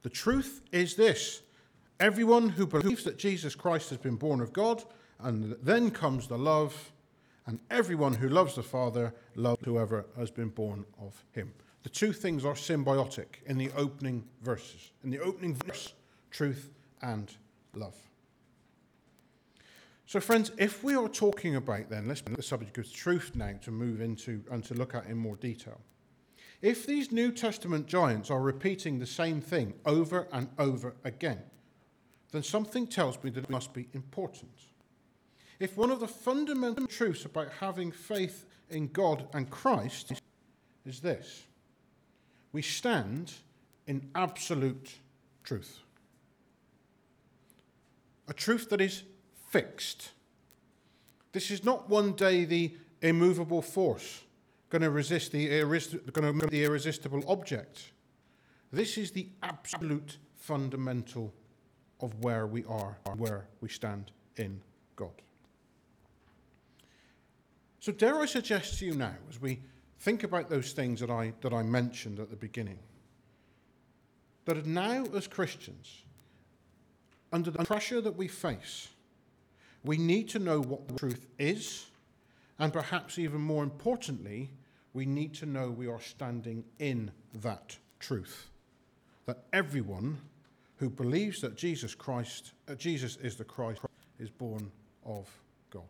The 0.03 0.11
truth 0.11 0.61
is 0.73 0.97
this 0.97 1.43
everyone 2.01 2.49
who 2.49 2.67
believes 2.67 3.05
that 3.05 3.17
Jesus 3.17 3.55
Christ 3.55 3.91
has 3.91 3.99
been 3.99 4.17
born 4.17 4.41
of 4.41 4.53
God, 4.53 4.83
and 5.21 5.57
then 5.63 5.93
comes 5.93 6.27
the 6.27 6.39
love, 6.39 6.92
and 7.47 7.59
everyone 7.71 8.15
who 8.15 8.29
loves 8.29 8.55
the 8.55 8.63
Father 8.63 9.15
loves 9.35 9.65
whoever 9.65 10.07
has 10.17 10.31
been 10.31 10.49
born 10.49 10.85
of 11.01 11.25
him. 11.33 11.53
The 11.83 11.89
two 11.89 12.13
things 12.13 12.45
are 12.45 12.55
symbiotic 12.55 13.43
in 13.47 13.59
the 13.59 13.71
opening 13.77 14.25
verses. 14.43 14.93
In 15.03 15.11
the 15.11 15.21
opening 15.21 15.55
verse, 15.55 15.95
truth 16.31 16.71
and 17.03 17.35
love. 17.75 17.97
So, 20.07 20.21
friends, 20.21 20.53
if 20.59 20.85
we 20.85 20.95
are 20.95 21.09
talking 21.09 21.57
about 21.57 21.89
then, 21.89 22.07
let's 22.07 22.21
the 22.21 22.43
subject 22.43 22.79
of 22.79 22.93
truth 22.93 23.33
now 23.35 23.55
to 23.63 23.71
move 23.71 24.01
into 24.01 24.45
and 24.51 24.63
to 24.65 24.75
look 24.75 24.95
at 24.95 25.07
in 25.07 25.17
more 25.17 25.37
detail. 25.37 25.81
If 26.61 26.87
these 26.87 27.11
New 27.11 27.33
Testament 27.33 27.87
giants 27.87 28.31
are 28.31 28.41
repeating 28.41 28.99
the 28.99 29.07
same 29.07 29.41
thing 29.41 29.75
over 29.85 30.29
and 30.33 30.49
over 30.59 30.95
again, 31.03 31.41
then 32.31 32.43
something 32.43 32.87
tells 32.87 33.23
me 33.25 33.31
that 33.31 33.45
it 33.45 33.51
must 33.51 33.73
be 33.73 33.89
important. 33.95 34.53
If 35.63 35.77
one 35.77 35.93
of 35.93 36.01
the 36.01 36.09
fundamental 36.09 36.89
truths 36.89 37.25
about 37.25 37.47
having 37.61 37.93
faith 37.93 38.47
in 38.69 38.89
God 38.89 39.29
and 39.33 39.49
Christ 39.49 40.13
is 40.85 40.99
this 40.99 41.45
we 42.51 42.63
stand 42.63 43.33
in 43.87 44.11
absolute 44.17 44.91
truth. 45.45 45.79
A 48.27 48.33
truth 48.33 48.71
that 48.71 48.81
is 48.81 49.05
fixed. 49.51 50.11
This 51.31 51.53
is 51.53 51.63
not 51.63 51.89
one 51.89 52.15
day 52.15 52.45
the 52.45 52.75
immovable 53.01 53.63
force 53.63 54.25
going 54.69 54.83
to 54.83 54.91
resist 54.91 55.31
the, 55.31 55.47
going 56.13 56.41
to 56.41 56.47
the 56.49 56.65
irresistible 56.65 57.23
object. 57.29 57.93
This 58.73 58.99
is 58.99 59.13
the 59.13 59.29
absolute 59.45 60.17
fundamental 60.35 61.33
of 62.01 62.21
where 62.21 62.49
we 62.49 62.65
are, 62.65 62.99
where 63.17 63.47
we 63.61 63.69
stand 63.69 64.11
in 64.37 64.61
God. 64.97 65.13
So, 67.83 67.91
dare 67.91 68.21
I 68.21 68.27
suggest 68.27 68.79
to 68.79 68.87
you 68.87 68.95
now, 68.95 69.17
as 69.29 69.41
we 69.41 69.59
think 69.99 70.23
about 70.23 70.49
those 70.49 70.71
things 70.71 71.01
that 71.01 71.11
I, 71.11 71.33
that 71.41 71.53
I 71.53 71.65
mentioned 71.65 72.21
at 72.21 72.31
the 72.31 72.37
beginning, 72.37 72.79
that 74.45 74.65
now, 74.65 75.05
as 75.17 75.27
Christians, 75.27 76.05
under 77.33 77.51
the 77.51 77.65
pressure 77.65 78.01
that 78.01 78.17
we 78.17 78.29
face, 78.29 78.87
we 79.83 79.97
need 79.97 80.29
to 80.29 80.39
know 80.39 80.61
what 80.61 80.87
the 80.87 80.95
truth 80.95 81.27
is, 81.41 81.87
and 82.61 82.73
perhaps 82.73 83.19
even 83.19 83.41
more 83.41 83.65
importantly, 83.65 84.53
we 84.93 85.05
need 85.05 85.35
to 85.35 85.47
know 85.47 85.69
we 85.69 85.89
are 85.89 86.01
standing 86.01 86.63
in 86.79 87.11
that 87.35 87.77
truth. 87.99 88.49
That 89.27 89.43
everyone 89.53 90.19
who 90.77 90.89
believes 90.89 91.41
that 91.41 91.57
Jesus 91.57 91.97
Christ, 91.97 92.53
uh, 92.69 92.77
Jesus 92.77 93.17
is 93.17 93.35
the 93.35 93.45
Christ, 93.45 93.81
is 94.21 94.31
born 94.31 94.71
of 95.05 95.29
God. 95.71 95.83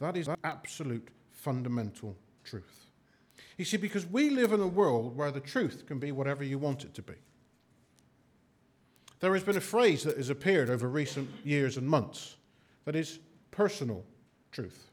That 0.00 0.16
is 0.16 0.28
absolute 0.44 1.08
fundamental 1.32 2.16
truth. 2.44 2.86
You 3.56 3.64
see, 3.64 3.76
because 3.76 4.06
we 4.06 4.30
live 4.30 4.52
in 4.52 4.60
a 4.60 4.66
world 4.66 5.16
where 5.16 5.30
the 5.30 5.40
truth 5.40 5.84
can 5.86 5.98
be 5.98 6.12
whatever 6.12 6.44
you 6.44 6.58
want 6.58 6.84
it 6.84 6.94
to 6.94 7.02
be. 7.02 7.14
There 9.20 9.34
has 9.34 9.42
been 9.42 9.56
a 9.56 9.60
phrase 9.60 10.04
that 10.04 10.16
has 10.16 10.30
appeared 10.30 10.70
over 10.70 10.88
recent 10.88 11.28
years 11.44 11.76
and 11.76 11.88
months 11.88 12.36
that 12.84 12.94
is 12.94 13.18
personal 13.50 14.04
truth. 14.52 14.90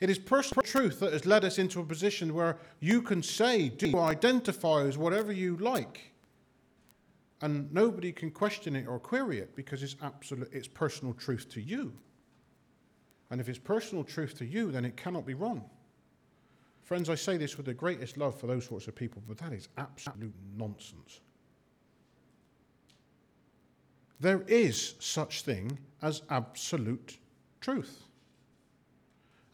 It 0.00 0.10
is 0.10 0.18
personal 0.18 0.64
truth 0.64 0.98
that 1.00 1.12
has 1.12 1.24
led 1.24 1.44
us 1.44 1.58
into 1.58 1.80
a 1.80 1.84
position 1.84 2.34
where 2.34 2.58
you 2.80 3.00
can 3.00 3.22
say, 3.22 3.68
do 3.68 3.98
identify 3.98 4.82
as 4.82 4.98
whatever 4.98 5.32
you 5.32 5.56
like. 5.58 6.10
And 7.40 7.72
nobody 7.72 8.10
can 8.10 8.30
question 8.30 8.74
it 8.74 8.88
or 8.88 8.98
query 8.98 9.38
it 9.38 9.54
because 9.54 9.82
it's 9.82 9.96
absolute 10.02 10.50
it's 10.52 10.66
personal 10.66 11.14
truth 11.14 11.48
to 11.50 11.60
you. 11.60 11.92
And 13.34 13.40
if 13.40 13.48
it's 13.48 13.58
personal 13.58 14.04
truth 14.04 14.38
to 14.38 14.46
you, 14.46 14.70
then 14.70 14.84
it 14.84 14.96
cannot 14.96 15.26
be 15.26 15.34
wrong. 15.34 15.64
Friends, 16.84 17.10
I 17.10 17.16
say 17.16 17.36
this 17.36 17.56
with 17.56 17.66
the 17.66 17.74
greatest 17.74 18.16
love 18.16 18.38
for 18.38 18.46
those 18.46 18.64
sorts 18.64 18.86
of 18.86 18.94
people, 18.94 19.24
but 19.26 19.38
that 19.38 19.52
is 19.52 19.66
absolute 19.76 20.32
nonsense. 20.56 21.18
There 24.20 24.44
is 24.46 24.94
such 25.00 25.42
thing 25.42 25.76
as 26.00 26.22
absolute 26.30 27.18
truth. 27.60 28.04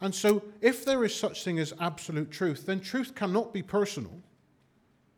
And 0.02 0.14
so, 0.14 0.42
if 0.60 0.84
there 0.84 1.02
is 1.02 1.14
such 1.14 1.42
thing 1.42 1.58
as 1.58 1.72
absolute 1.80 2.30
truth, 2.30 2.66
then 2.66 2.80
truth 2.80 3.14
cannot 3.14 3.54
be 3.54 3.62
personal 3.62 4.20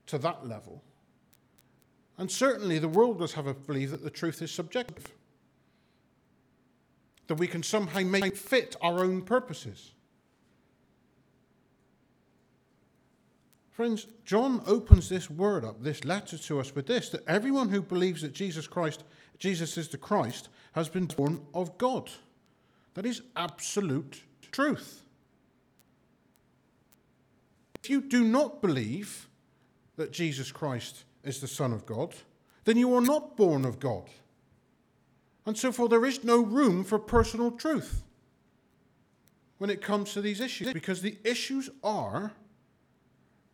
to 0.07 0.19
that 0.19 0.47
level. 0.47 0.85
And 2.16 2.31
certainly, 2.31 2.78
the 2.78 2.87
world 2.87 3.19
does 3.19 3.33
have 3.33 3.49
a 3.49 3.54
belief 3.54 3.90
that 3.90 4.04
the 4.04 4.11
truth 4.11 4.40
is 4.40 4.52
subjective, 4.52 5.12
that 7.33 7.39
we 7.39 7.47
can 7.47 7.62
somehow 7.62 8.01
make 8.01 8.37
fit 8.37 8.77
our 8.83 8.99
own 8.99 9.23
purposes. 9.23 9.93
Friends, 13.71 14.07
John 14.27 14.61
opens 14.67 15.09
this 15.09 15.31
word 15.31 15.65
up, 15.65 15.83
this 15.83 16.05
letter 16.05 16.37
to 16.37 16.61
us 16.61 16.75
with 16.75 16.89
this 16.89 17.09
that 17.09 17.27
everyone 17.27 17.71
who 17.71 17.81
believes 17.81 18.21
that 18.21 18.35
Jesus 18.35 18.67
Christ, 18.67 19.05
Jesus 19.39 19.79
is 19.79 19.89
the 19.89 19.97
Christ, 19.97 20.51
has 20.73 20.91
been 20.91 21.07
born 21.07 21.41
of 21.55 21.79
God. 21.79 22.11
That 22.93 23.07
is 23.07 23.23
absolute 23.35 24.21
truth. 24.51 25.03
If 27.83 27.89
you 27.89 28.03
do 28.03 28.25
not 28.25 28.61
believe 28.61 29.27
that 29.97 30.12
Jesus 30.12 30.53
Christ 30.53 31.05
is 31.25 31.41
the 31.41 31.49
Son 31.49 31.73
of 31.73 31.87
God, 31.87 32.15
then 32.65 32.77
you 32.77 32.95
are 32.95 33.01
not 33.01 33.39
born 33.39 33.65
of 33.65 33.81
God. 33.81 34.11
And 35.45 35.59
so, 35.59 35.73
for 35.73 35.89
there 35.89 36.07
is 36.07 36.23
no 36.23 36.41
room 36.41 36.85
for 36.85 36.99
personal 36.99 37.51
truth 37.51 38.03
when 39.59 39.71
it 39.71 39.81
comes 39.81 40.13
to 40.13 40.21
these 40.21 40.41
issues, 40.41 40.73
because 40.73 41.03
the 41.03 41.19
issues 41.25 41.71
are 41.83 42.33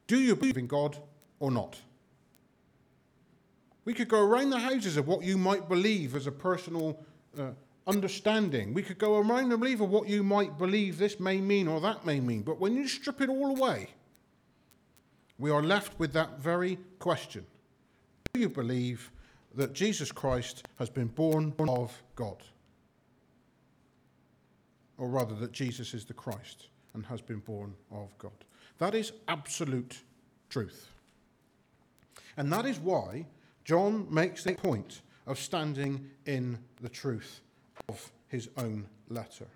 do 0.09 0.19
you 0.19 0.35
believe 0.35 0.57
in 0.57 0.67
God 0.67 0.97
or 1.39 1.51
not? 1.51 1.79
We 3.85 3.95
could 3.95 4.09
go 4.09 4.21
around 4.21 4.51
the 4.51 4.59
houses 4.59 4.97
of 4.97 5.07
what 5.07 5.23
you 5.23 5.39
might 5.39 5.69
believe 5.69 6.17
as 6.17 6.27
a 6.27 6.33
personal 6.33 6.99
uh, 7.39 7.51
understanding. 7.87 8.75
We 8.75 8.83
could 8.83 8.99
go 8.99 9.19
around 9.19 9.53
and 9.53 9.61
believe 9.61 9.81
of 9.81 9.91
what 9.91 10.09
you 10.09 10.23
might 10.23 10.59
believe 10.59 10.99
this 10.99 11.21
may 11.21 11.41
mean 11.41 11.69
or 11.69 11.81
that 11.81 12.05
may 12.05 12.21
mean. 12.21 12.43
But 12.43 12.59
when 12.59 12.75
you 12.75 12.89
strip 12.89 13.21
it 13.21 13.29
all 13.29 13.57
away, 13.57 13.91
we 15.39 15.51
are 15.51 15.63
left 15.63 15.99
with 15.99 16.13
that 16.15 16.39
very 16.39 16.79
question 16.99 17.47
Do 18.33 18.41
you 18.41 18.49
believe 18.49 19.11
that 19.55 19.73
Jesus 19.73 20.13
Christ 20.13 20.67
has 20.79 20.91
been 20.91 21.09
born 21.09 21.53
of 21.59 22.03
God? 22.17 22.43
Or 24.97 25.09
rather, 25.09 25.35
that 25.37 25.53
Jesus 25.53 25.95
is 25.95 26.05
the 26.05 26.15
Christ 26.15 26.69
and 26.95 27.07
has 27.07 27.21
been 27.21 27.39
born 27.39 27.75
of 27.91 28.17
God. 28.19 28.33
That 28.79 28.95
is 28.95 29.13
absolute 29.29 30.03
truth. 30.49 30.89
And 32.37 32.53
that 32.53 32.67
is 32.67 32.79
why 32.79 33.27
John 33.65 34.07
makes 34.11 34.45
the 34.45 34.55
point 34.55 35.03
of 35.27 35.39
standing 35.39 36.09
in 36.27 36.59
the 36.81 36.89
truth 36.89 37.41
of 37.89 38.11
his 38.29 38.49
own 38.57 38.87
letter. 39.09 39.47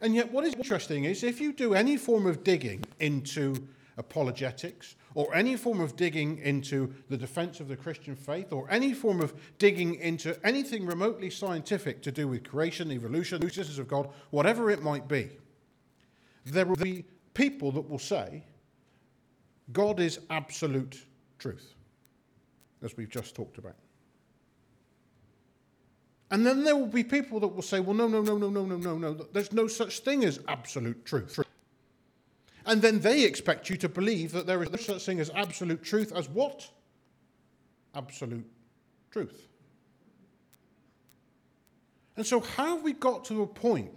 And 0.00 0.14
yet, 0.14 0.30
what 0.30 0.44
is 0.44 0.54
interesting 0.54 1.04
is 1.04 1.24
if 1.24 1.40
you 1.40 1.52
do 1.52 1.74
any 1.74 1.96
form 1.96 2.26
of 2.26 2.44
digging 2.44 2.84
into 3.00 3.54
apologetics, 3.96 4.94
or 5.14 5.34
any 5.34 5.56
form 5.56 5.80
of 5.80 5.96
digging 5.96 6.38
into 6.38 6.92
the 7.08 7.16
defense 7.16 7.60
of 7.60 7.68
the 7.68 7.76
Christian 7.76 8.14
faith, 8.14 8.52
or 8.52 8.70
any 8.70 8.92
form 8.92 9.20
of 9.20 9.34
digging 9.58 9.94
into 9.96 10.38
anything 10.46 10.86
remotely 10.86 11.30
scientific 11.30 12.02
to 12.02 12.12
do 12.12 12.28
with 12.28 12.48
creation, 12.48 12.92
evolution, 12.92 13.40
the 13.40 13.46
existence 13.46 13.78
of 13.78 13.88
God, 13.88 14.08
whatever 14.30 14.70
it 14.70 14.82
might 14.82 15.08
be, 15.08 15.30
there 16.44 16.66
will 16.66 16.76
be 16.76 17.04
people 17.34 17.72
that 17.72 17.88
will 17.88 17.98
say 17.98 18.44
God 19.72 20.00
is 20.00 20.20
absolute 20.30 21.04
truth, 21.38 21.74
as 22.82 22.96
we've 22.96 23.10
just 23.10 23.34
talked 23.34 23.58
about. 23.58 23.76
And 26.30 26.46
then 26.46 26.62
there 26.64 26.76
will 26.76 26.86
be 26.86 27.04
people 27.04 27.40
that 27.40 27.48
will 27.48 27.62
say, 27.62 27.80
well, 27.80 27.94
no, 27.94 28.06
no, 28.06 28.20
no, 28.20 28.36
no, 28.36 28.50
no, 28.50 28.66
no, 28.66 28.76
no, 28.76 28.98
no. 28.98 29.14
There's 29.32 29.52
no 29.52 29.66
such 29.66 30.00
thing 30.00 30.24
as 30.24 30.40
absolute 30.46 31.04
truth. 31.06 31.38
And 32.68 32.82
then 32.82 33.00
they 33.00 33.24
expect 33.24 33.70
you 33.70 33.78
to 33.78 33.88
believe 33.88 34.30
that 34.32 34.46
there 34.46 34.62
is 34.62 34.70
no 34.70 34.76
such 34.76 35.06
thing 35.06 35.20
as 35.20 35.30
absolute 35.34 35.82
truth 35.82 36.12
as 36.14 36.28
what? 36.28 36.68
Absolute 37.94 38.44
truth. 39.10 39.48
And 42.14 42.26
so, 42.26 42.40
how 42.40 42.76
have 42.76 42.82
we 42.82 42.92
got 42.92 43.24
to 43.26 43.42
a 43.42 43.46
point 43.46 43.90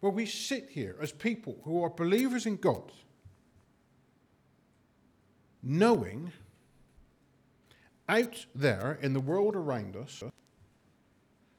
where 0.00 0.10
we 0.10 0.26
sit 0.26 0.70
here 0.70 0.96
as 1.00 1.12
people 1.12 1.58
who 1.62 1.84
are 1.84 1.90
believers 1.90 2.46
in 2.46 2.56
God, 2.56 2.90
knowing 5.62 6.32
out 8.08 8.44
there 8.56 8.98
in 9.02 9.12
the 9.12 9.20
world 9.20 9.54
around 9.54 9.94
us, 9.94 10.24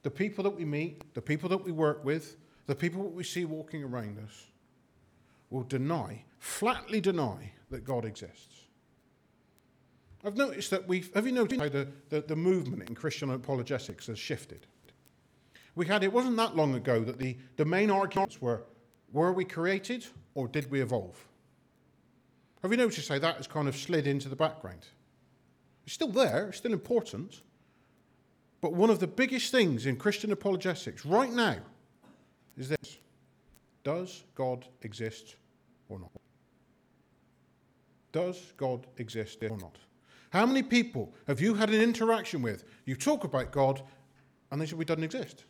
the 0.03 0.11
people 0.11 0.43
that 0.43 0.49
we 0.49 0.65
meet, 0.65 1.13
the 1.13 1.21
people 1.21 1.47
that 1.47 1.63
we 1.63 1.71
work 1.71 2.03
with, 2.03 2.35
the 2.65 2.75
people 2.75 3.03
that 3.03 3.13
we 3.13 3.23
see 3.23 3.45
walking 3.45 3.85
around 3.85 4.19
us, 4.19 4.48
will 5.49 5.63
deny, 5.63 6.23
flatly 6.37 7.01
deny, 7.01 7.51
that 7.69 7.83
God 7.83 8.05
exists. 8.05 8.55
I've 10.25 10.35
noticed 10.35 10.71
that 10.71 10.87
we've, 10.87 11.13
have 11.13 11.25
you 11.25 11.31
noticed 11.31 11.61
how 11.61 11.69
the, 11.69 11.87
the, 12.09 12.21
the 12.21 12.35
movement 12.35 12.89
in 12.89 12.95
Christian 12.95 13.29
apologetics 13.29 14.07
has 14.07 14.19
shifted? 14.19 14.65
We 15.75 15.85
had, 15.85 16.03
it 16.03 16.11
wasn't 16.11 16.35
that 16.37 16.55
long 16.55 16.75
ago 16.75 17.03
that 17.03 17.19
the, 17.19 17.37
the 17.55 17.65
main 17.65 17.89
arguments 17.89 18.41
were 18.41 18.63
were 19.11 19.33
we 19.33 19.45
created 19.45 20.05
or 20.35 20.47
did 20.47 20.69
we 20.69 20.81
evolve? 20.81 21.27
Have 22.61 22.71
you 22.71 22.77
noticed 22.77 23.09
how 23.09 23.19
that 23.19 23.37
has 23.37 23.47
kind 23.47 23.67
of 23.67 23.75
slid 23.75 24.07
into 24.07 24.29
the 24.29 24.35
background? 24.35 24.85
It's 25.85 25.93
still 25.93 26.09
there, 26.09 26.49
it's 26.49 26.57
still 26.57 26.73
important. 26.73 27.41
But 28.61 28.73
one 28.73 28.89
of 28.89 28.99
the 28.99 29.07
biggest 29.07 29.51
things 29.51 29.85
in 29.85 29.95
Christian 29.95 30.31
apologetics 30.31 31.05
right 31.05 31.31
now 31.31 31.57
is 32.57 32.69
this 32.69 32.97
Does 33.89 34.23
God 34.35 34.67
exist 34.83 35.35
or 35.89 35.97
not? 35.97 36.11
Does 38.11 38.53
God 38.55 38.85
exist 38.97 39.39
or 39.41 39.57
not? 39.57 39.79
How 40.29 40.45
many 40.45 40.61
people 40.61 41.11
have 41.25 41.41
you 41.41 41.55
had 41.55 41.71
an 41.71 41.81
interaction 41.81 42.43
with? 42.43 42.65
You 42.85 42.95
talk 42.95 43.23
about 43.23 43.51
God 43.51 43.81
and 44.51 44.61
they 44.61 44.67
say, 44.67 44.75
We 44.75 44.85
doesn't 44.85 45.03
exist. 45.03 45.45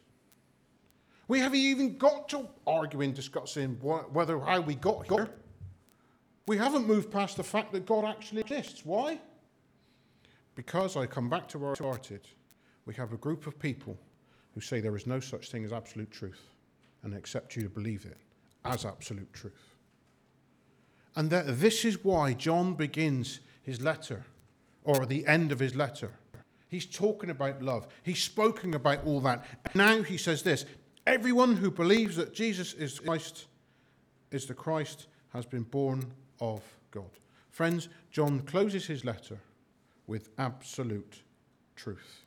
We 1.27 1.39
haven't 1.39 1.59
even 1.59 1.97
got 1.97 2.29
to 2.29 2.47
arguing, 2.65 3.11
discussing 3.11 3.71
whether 3.81 4.39
how 4.39 4.61
we 4.61 4.75
got 4.75 5.07
here. 5.07 5.27
We 6.47 6.55
haven't 6.55 6.87
moved 6.87 7.11
past 7.11 7.35
the 7.35 7.43
fact 7.43 7.73
that 7.73 7.85
God 7.85 8.05
actually 8.05 8.39
exists. 8.39 8.85
Why? 8.85 9.19
Because 10.55 10.95
I 10.95 11.07
come 11.07 11.29
back 11.29 11.49
to 11.49 11.59
where 11.59 11.71
I 11.71 11.73
started. 11.73 12.21
We 12.85 12.93
have 12.93 13.11
a 13.11 13.17
group 13.17 13.47
of 13.47 13.59
people 13.59 13.97
who 14.53 14.61
say 14.61 14.79
there 14.79 14.95
is 14.95 15.05
no 15.05 15.19
such 15.19 15.51
thing 15.51 15.65
as 15.65 15.73
absolute 15.73 16.09
truth 16.09 16.41
and 17.03 17.13
accept 17.13 17.57
you 17.57 17.63
to 17.63 17.69
believe 17.69 18.05
it 18.05 18.17
as 18.65 18.85
absolute 18.85 19.31
truth. 19.33 19.75
And 21.15 21.29
that 21.29 21.59
this 21.59 21.85
is 21.85 22.03
why 22.03 22.33
John 22.33 22.75
begins 22.75 23.39
his 23.61 23.81
letter, 23.81 24.25
or 24.83 25.05
the 25.05 25.25
end 25.27 25.51
of 25.51 25.59
his 25.59 25.75
letter. 25.75 26.11
He's 26.69 26.85
talking 26.85 27.29
about 27.29 27.61
love. 27.61 27.87
He's 28.03 28.21
spoken 28.21 28.73
about 28.73 29.05
all 29.05 29.21
that. 29.21 29.45
Now 29.73 30.01
he 30.03 30.17
says 30.17 30.43
this 30.43 30.65
Everyone 31.07 31.55
who 31.55 31.71
believes 31.71 32.15
that 32.15 32.33
Jesus 32.33 32.73
is 32.73 32.99
Christ 32.99 33.47
is 34.31 34.45
the 34.45 34.53
Christ 34.53 35.07
has 35.33 35.45
been 35.45 35.63
born 35.63 36.05
of 36.39 36.61
God. 36.91 37.09
Friends, 37.49 37.89
John 38.11 38.41
closes 38.41 38.85
his 38.85 39.03
letter 39.03 39.39
with 40.07 40.29
absolute 40.37 41.21
truth. 41.75 42.23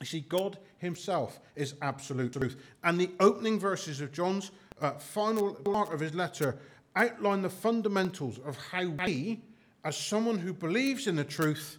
You 0.00 0.06
see, 0.06 0.20
God 0.20 0.58
himself 0.78 1.40
is 1.56 1.74
absolute 1.80 2.32
truth. 2.32 2.56
And 2.82 3.00
the 3.00 3.10
opening 3.20 3.58
verses 3.58 4.00
of 4.00 4.12
John's 4.12 4.50
uh, 4.80 4.92
final 4.92 5.54
part 5.54 5.92
of 5.92 6.00
his 6.00 6.14
letter 6.14 6.58
outline 6.96 7.42
the 7.42 7.50
fundamentals 7.50 8.38
of 8.38 8.56
how 8.56 8.90
he, 9.04 9.40
as 9.84 9.96
someone 9.96 10.38
who 10.38 10.52
believes 10.52 11.06
in 11.06 11.16
the 11.16 11.24
truth, 11.24 11.78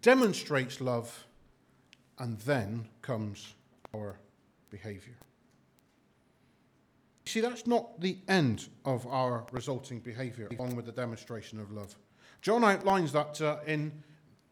demonstrates 0.00 0.80
love, 0.80 1.26
and 2.18 2.38
then 2.40 2.86
comes 3.02 3.54
our 3.94 4.18
behavior. 4.70 5.16
See, 7.26 7.40
that's 7.40 7.66
not 7.66 8.00
the 8.00 8.18
end 8.28 8.68
of 8.84 9.06
our 9.06 9.46
resulting 9.50 10.00
behavior, 10.00 10.48
along 10.58 10.76
with 10.76 10.86
the 10.86 10.92
demonstration 10.92 11.58
of 11.58 11.72
love. 11.72 11.96
John 12.42 12.62
outlines 12.62 13.12
that 13.12 13.40
uh, 13.40 13.58
in 13.66 13.90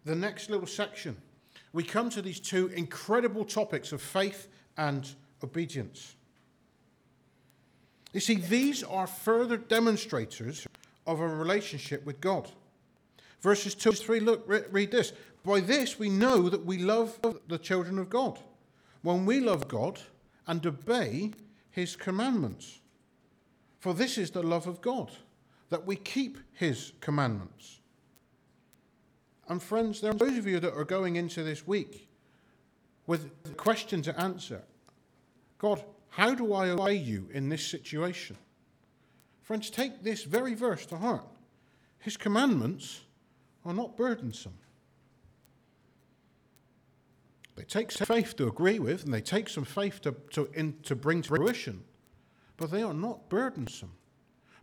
the 0.05 0.15
next 0.15 0.51
little 0.51 0.67
section. 0.67 1.17
We 1.73 1.85
come 1.85 2.11
to 2.11 2.23
these 2.23 2.41
two 2.41 2.69
incredible 2.69 3.45
topics 3.45 3.93
of 3.93 4.03
faith 4.03 4.49
and 4.77 5.09
obedience. 5.43 6.17
You 8.13 8.21
see, 8.21 8.37
these 8.37 8.83
are 8.83 9.07
further 9.07 9.57
demonstrators 9.57 10.67
of 11.07 11.21
a 11.21 11.27
relationship 11.27 12.05
with 12.05 12.21
God. 12.21 12.51
Verses 13.41 13.75
2 13.75 13.93
3, 13.93 14.21
look, 14.21 14.45
read 14.47 14.91
this. 14.91 15.13
By 15.45 15.61
this 15.61 15.99
we 15.99 16.09
know 16.09 16.49
that 16.49 16.65
we 16.65 16.79
love 16.79 17.19
the 17.49 17.59
children 17.59 17.99
of 17.99 18.09
God. 18.09 18.39
When 19.03 19.27
we 19.27 19.41
love 19.41 19.67
God, 19.67 19.99
and 20.47 20.65
obey 20.67 21.33
his 21.71 21.97
commandments. 21.97 22.81
For 23.79 23.95
this 23.95 24.19
is 24.19 24.31
the 24.31 24.43
love 24.43 24.67
of 24.67 24.81
God, 24.81 25.11
that 25.71 25.87
we 25.87 25.97
keep 25.97 26.39
his 26.53 26.93
commandments. 27.01 27.81
And 29.49 29.63
friends, 29.63 30.01
there 30.01 30.11
are 30.11 30.15
those 30.15 30.39
of 30.39 30.47
you 30.47 30.61
that 30.61 30.75
are 30.75 30.85
going 30.85 31.17
into 31.17 31.43
this 31.43 31.67
week 31.67 32.09
with 33.07 33.57
questions 33.57 34.07
to 34.07 34.21
answer 34.21 34.63
God, 35.59 35.83
how 36.13 36.35
do 36.35 36.53
I 36.53 36.69
obey 36.69 36.93
you 36.93 37.31
in 37.33 37.49
this 37.49 37.67
situation? 37.67 38.37
Friends, 39.41 39.71
take 39.71 40.03
this 40.03 40.25
very 40.25 40.53
verse 40.53 40.85
to 40.87 40.97
heart. 40.99 41.27
His 42.01 42.19
commandments 42.19 43.01
are 43.65 43.73
not 43.73 43.97
burdensome. 43.97 44.53
They 47.57 47.65
take 47.65 47.91
faith 47.91 48.37
to 48.37 48.47
agree 48.47 48.79
with, 48.79 49.05
and 49.05 49.15
they 49.15 49.23
take 49.23 49.49
some 49.49 49.65
faith 49.65 50.03
to, 50.03 50.15
to, 50.33 50.51
in, 50.53 50.75
to 50.83 50.95
bring 50.95 51.23
to 51.23 51.29
fruition, 51.29 51.83
but 52.59 52.71
they 52.71 52.83
are 52.83 52.93
not 52.93 53.31
burdensome 53.31 53.93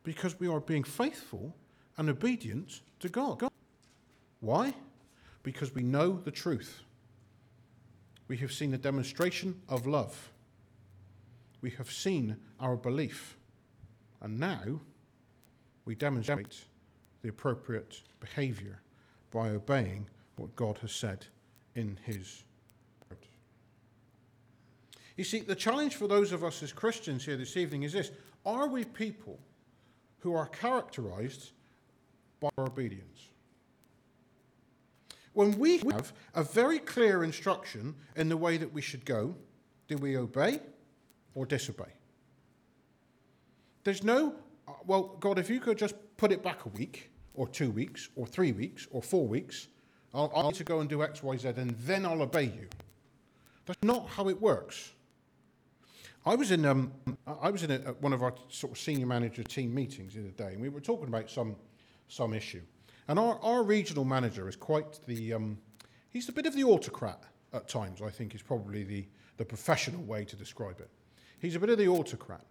because 0.03 0.39
we 0.39 0.47
are 0.47 0.59
being 0.59 0.83
faithful 0.83 1.55
and 1.97 2.09
obedient 2.09 2.81
to 2.99 3.09
God. 3.09 3.49
Why? 4.39 4.75
Because 5.41 5.73
we 5.73 5.81
know 5.81 6.19
the 6.23 6.31
truth. 6.31 6.83
We 8.27 8.37
have 8.37 8.51
seen 8.51 8.69
the 8.69 8.77
demonstration 8.77 9.59
of 9.67 9.87
love. 9.87 10.29
We 11.61 11.71
have 11.71 11.91
seen 11.91 12.37
our 12.59 12.75
belief. 12.75 13.37
And 14.21 14.39
now 14.39 14.81
we 15.85 15.95
demonstrate 15.95 16.65
the 17.21 17.29
appropriate 17.29 18.01
behavior 18.19 18.81
by 19.31 19.49
obeying 19.49 20.07
what 20.37 20.55
God 20.55 20.77
has 20.79 20.91
said 20.91 21.25
in 21.75 21.97
His 22.05 22.43
Word. 23.09 23.19
you 25.17 25.23
see, 25.23 25.39
the 25.39 25.55
challenge 25.55 25.95
for 25.95 26.07
those 26.07 26.31
of 26.31 26.43
us 26.43 26.63
as 26.63 26.71
Christians 26.71 27.25
here 27.25 27.37
this 27.37 27.57
evening 27.57 27.83
is 27.83 27.93
this 27.93 28.11
Are 28.45 28.67
we 28.67 28.85
people 28.85 29.39
who 30.19 30.33
are 30.33 30.47
characterized 30.47 31.51
by 32.39 32.49
our 32.57 32.65
obedience? 32.65 33.27
When 35.33 35.57
we 35.59 35.77
have 35.77 36.11
a 36.33 36.43
very 36.43 36.79
clear 36.79 37.23
instruction 37.23 37.95
in 38.15 38.29
the 38.29 38.37
way 38.37 38.57
that 38.57 38.73
we 38.73 38.81
should 38.81 39.05
go, 39.05 39.35
do 39.87 39.97
we 39.97 40.17
obey 40.17 40.59
or 41.35 41.45
disobey? 41.45 41.93
There's 43.83 44.03
no, 44.03 44.35
uh, 44.67 44.73
well, 44.85 45.17
God, 45.19 45.39
if 45.39 45.49
you 45.49 45.59
could 45.59 45.77
just 45.77 45.95
put 46.17 46.31
it 46.31 46.43
back 46.43 46.65
a 46.65 46.69
week, 46.69 47.09
or 47.33 47.47
two 47.47 47.71
weeks, 47.71 48.09
or 48.15 48.27
three 48.27 48.51
weeks, 48.51 48.87
or 48.91 49.01
four 49.01 49.25
weeks, 49.25 49.69
I'll, 50.13 50.31
I'll 50.35 50.51
need 50.51 50.55
to 50.55 50.63
go 50.63 50.81
and 50.81 50.89
do 50.89 51.03
X, 51.03 51.23
Y, 51.23 51.37
Z, 51.37 51.49
and 51.55 51.71
then 51.85 52.05
I'll 52.05 52.21
obey 52.21 52.43
you. 52.43 52.67
That's 53.65 53.81
not 53.81 54.09
how 54.09 54.27
it 54.27 54.41
works. 54.41 54.91
I 56.25 56.35
was 56.35 56.51
in 56.51 56.65
um, 56.65 56.91
I 57.41 57.49
was 57.49 57.63
in 57.63 57.71
a, 57.71 57.77
one 58.01 58.11
of 58.11 58.21
our 58.23 58.33
sort 58.49 58.73
of 58.73 58.77
senior 58.77 59.05
manager 59.05 59.43
team 59.43 59.73
meetings 59.73 60.15
the 60.15 60.21
other 60.21 60.29
day, 60.31 60.53
and 60.53 60.61
we 60.61 60.69
were 60.69 60.81
talking 60.81 61.07
about 61.07 61.29
some 61.29 61.55
some 62.07 62.33
issue. 62.33 62.61
And 63.07 63.17
our, 63.17 63.39
our 63.41 63.63
regional 63.63 64.03
manager 64.03 64.49
is 64.49 64.55
quite 64.55 64.99
the 65.07 65.33
um, 65.33 65.57
he's 66.09 66.27
a 66.27 66.33
bit 66.33 66.45
of 66.45 66.55
the 66.55 66.63
autocrat 66.65 67.23
at 67.53 67.69
times. 67.69 68.01
I 68.01 68.09
think 68.09 68.35
is 68.35 68.41
probably 68.41 68.83
the 68.83 69.05
the 69.37 69.45
professional 69.45 70.01
way 70.03 70.25
to 70.25 70.35
describe 70.35 70.81
it. 70.81 70.89
He's 71.39 71.55
a 71.55 71.59
bit 71.59 71.69
of 71.69 71.77
the 71.77 71.87
autocrat. 71.87 72.45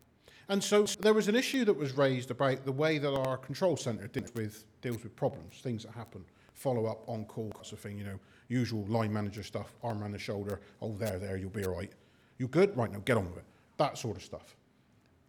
And 0.48 0.64
so 0.64 0.84
there 1.00 1.12
was 1.12 1.28
an 1.28 1.36
issue 1.36 1.64
that 1.66 1.74
was 1.74 1.96
raised 1.96 2.30
about 2.30 2.64
the 2.64 2.72
way 2.72 2.98
that 2.98 3.12
our 3.12 3.36
control 3.36 3.76
centre 3.76 4.06
deals 4.06 4.32
with 4.34 4.64
deals 4.80 5.02
with 5.02 5.14
problems, 5.14 5.60
things 5.62 5.84
that 5.84 5.92
happen, 5.92 6.24
follow 6.54 6.86
up 6.86 7.02
on 7.06 7.24
call, 7.26 7.52
sort 7.56 7.72
of 7.72 7.80
thing. 7.80 7.98
You 7.98 8.04
know, 8.04 8.20
usual 8.48 8.84
line 8.86 9.12
manager 9.12 9.42
stuff, 9.42 9.74
arm 9.82 10.02
around 10.02 10.12
the 10.12 10.18
shoulder. 10.18 10.60
Oh, 10.80 10.96
there, 10.96 11.18
there, 11.18 11.36
you'll 11.36 11.50
be 11.50 11.64
all 11.64 11.74
right. 11.74 11.92
You 12.38 12.48
good? 12.48 12.74
Right 12.76 12.90
now, 12.90 13.00
get 13.04 13.16
on 13.16 13.26
with 13.26 13.38
it 13.38 13.44
that 13.78 13.96
sort 13.96 14.16
of 14.16 14.22
stuff. 14.22 14.56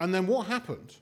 And 0.02 0.14
then 0.14 0.28
what 0.28 0.48
happened 0.48 0.98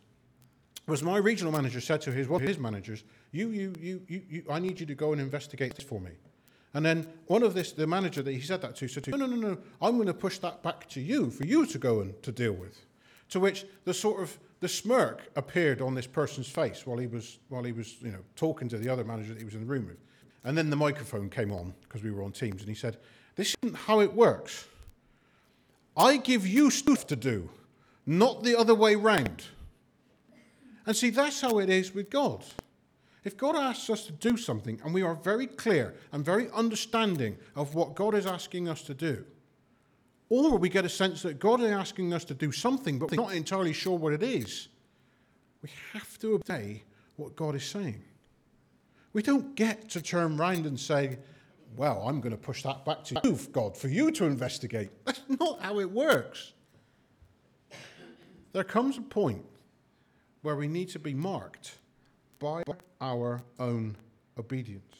was 0.85 1.01
my 1.01 1.17
regional 1.17 1.51
manager 1.51 1.81
said 1.81 2.01
to 2.01 2.11
his, 2.11 2.27
one 2.27 2.41
of 2.41 2.47
his 2.47 2.59
managers, 2.59 3.03
you, 3.31 3.49
you, 3.49 3.73
you, 3.79 4.01
you, 4.07 4.21
you, 4.29 4.43
I 4.49 4.59
need 4.59 4.79
you 4.79 4.85
to 4.85 4.95
go 4.95 5.11
and 5.11 5.19
investigate 5.19 5.75
this 5.75 5.85
for 5.85 5.99
me. 5.99 6.11
And 6.77 6.85
then 6.85 7.07
one 7.25 7.41
of 7.41 7.55
this, 7.55 7.71
the 7.71 7.87
manager 7.87 8.21
that 8.21 8.31
he 8.31 8.39
said 8.39 8.61
that 8.61 8.75
to 8.75 8.87
said, 8.87 9.05
to, 9.05 9.09
no, 9.09 9.17
no, 9.17 9.25
no, 9.25 9.35
no, 9.35 9.57
I'm 9.81 9.95
going 9.95 10.05
to 10.05 10.13
push 10.13 10.37
that 10.37 10.61
back 10.61 10.87
to 10.89 11.01
you 11.01 11.31
for 11.31 11.43
you 11.43 11.65
to 11.65 11.77
go 11.79 12.01
and 12.01 12.21
to 12.21 12.31
deal 12.31 12.53
with. 12.53 12.85
To 13.29 13.39
which 13.39 13.65
the 13.85 13.95
sort 13.95 14.21
of 14.21 14.37
the 14.59 14.67
smirk 14.67 15.23
appeared 15.35 15.81
on 15.81 15.95
this 15.95 16.05
person's 16.05 16.47
face 16.47 16.85
while 16.85 16.99
he 16.99 17.07
was 17.07 17.39
while 17.49 17.63
he 17.63 17.71
was 17.71 17.99
you 18.03 18.11
know 18.11 18.19
talking 18.35 18.69
to 18.69 18.77
the 18.77 18.89
other 18.89 19.03
manager 19.03 19.33
that 19.33 19.39
he 19.39 19.43
was 19.43 19.55
in 19.55 19.61
the 19.61 19.65
room 19.65 19.87
with. 19.87 19.97
And 20.43 20.55
then 20.55 20.69
the 20.69 20.75
microphone 20.75 21.31
came 21.31 21.51
on 21.51 21.73
because 21.81 22.03
we 22.03 22.11
were 22.11 22.21
on 22.21 22.31
Teams, 22.31 22.61
and 22.61 22.69
he 22.69 22.75
said, 22.75 22.97
"This 23.35 23.55
isn't 23.63 23.75
how 23.75 24.01
it 24.01 24.13
works." 24.13 24.67
I 25.97 26.17
give 26.17 26.45
you 26.45 26.69
stuff 26.69 27.07
to 27.07 27.15
do, 27.15 27.49
not 28.05 28.43
the 28.43 28.55
other 28.55 28.75
way 28.75 28.93
round. 28.93 29.45
And 30.85 30.95
see, 30.95 31.09
that's 31.09 31.41
how 31.41 31.57
it 31.57 31.71
is 31.71 31.95
with 31.95 32.11
God. 32.11 32.45
If 33.27 33.35
God 33.35 33.57
asks 33.57 33.89
us 33.89 34.05
to 34.05 34.13
do 34.13 34.37
something 34.37 34.79
and 34.85 34.93
we 34.93 35.01
are 35.01 35.13
very 35.13 35.47
clear 35.47 35.95
and 36.13 36.23
very 36.23 36.49
understanding 36.51 37.35
of 37.57 37.75
what 37.75 37.93
God 37.93 38.15
is 38.15 38.25
asking 38.25 38.69
us 38.69 38.83
to 38.83 38.93
do, 38.93 39.25
or 40.29 40.57
we 40.57 40.69
get 40.69 40.85
a 40.85 40.89
sense 40.89 41.23
that 41.23 41.37
God 41.37 41.59
is 41.59 41.69
asking 41.69 42.13
us 42.13 42.23
to 42.23 42.33
do 42.33 42.53
something, 42.53 42.97
but 42.97 43.11
we're 43.11 43.17
not 43.17 43.33
entirely 43.33 43.73
sure 43.73 43.97
what 43.97 44.13
it 44.13 44.23
is, 44.23 44.69
we 45.61 45.69
have 45.91 46.17
to 46.19 46.35
obey 46.35 46.85
what 47.17 47.35
God 47.35 47.55
is 47.55 47.65
saying. 47.65 48.01
We 49.11 49.23
don't 49.23 49.55
get 49.55 49.89
to 49.89 50.01
turn 50.01 50.37
round 50.37 50.65
and 50.65 50.79
say, 50.79 51.17
Well, 51.75 52.03
I'm 52.07 52.21
going 52.21 52.31
to 52.31 52.41
push 52.41 52.63
that 52.63 52.85
back 52.85 53.03
to 53.05 53.19
you, 53.25 53.37
God, 53.51 53.75
for 53.75 53.89
you 53.89 54.09
to 54.11 54.23
investigate. 54.23 54.89
That's 55.03 55.23
not 55.27 55.61
how 55.61 55.81
it 55.81 55.91
works. 55.91 56.53
There 58.53 58.63
comes 58.63 58.97
a 58.97 59.01
point 59.01 59.43
where 60.43 60.55
we 60.55 60.69
need 60.69 60.87
to 60.91 60.99
be 60.99 61.13
marked 61.13 61.73
by 62.39 62.63
our 63.01 63.41
own 63.59 63.95
obedience. 64.37 64.95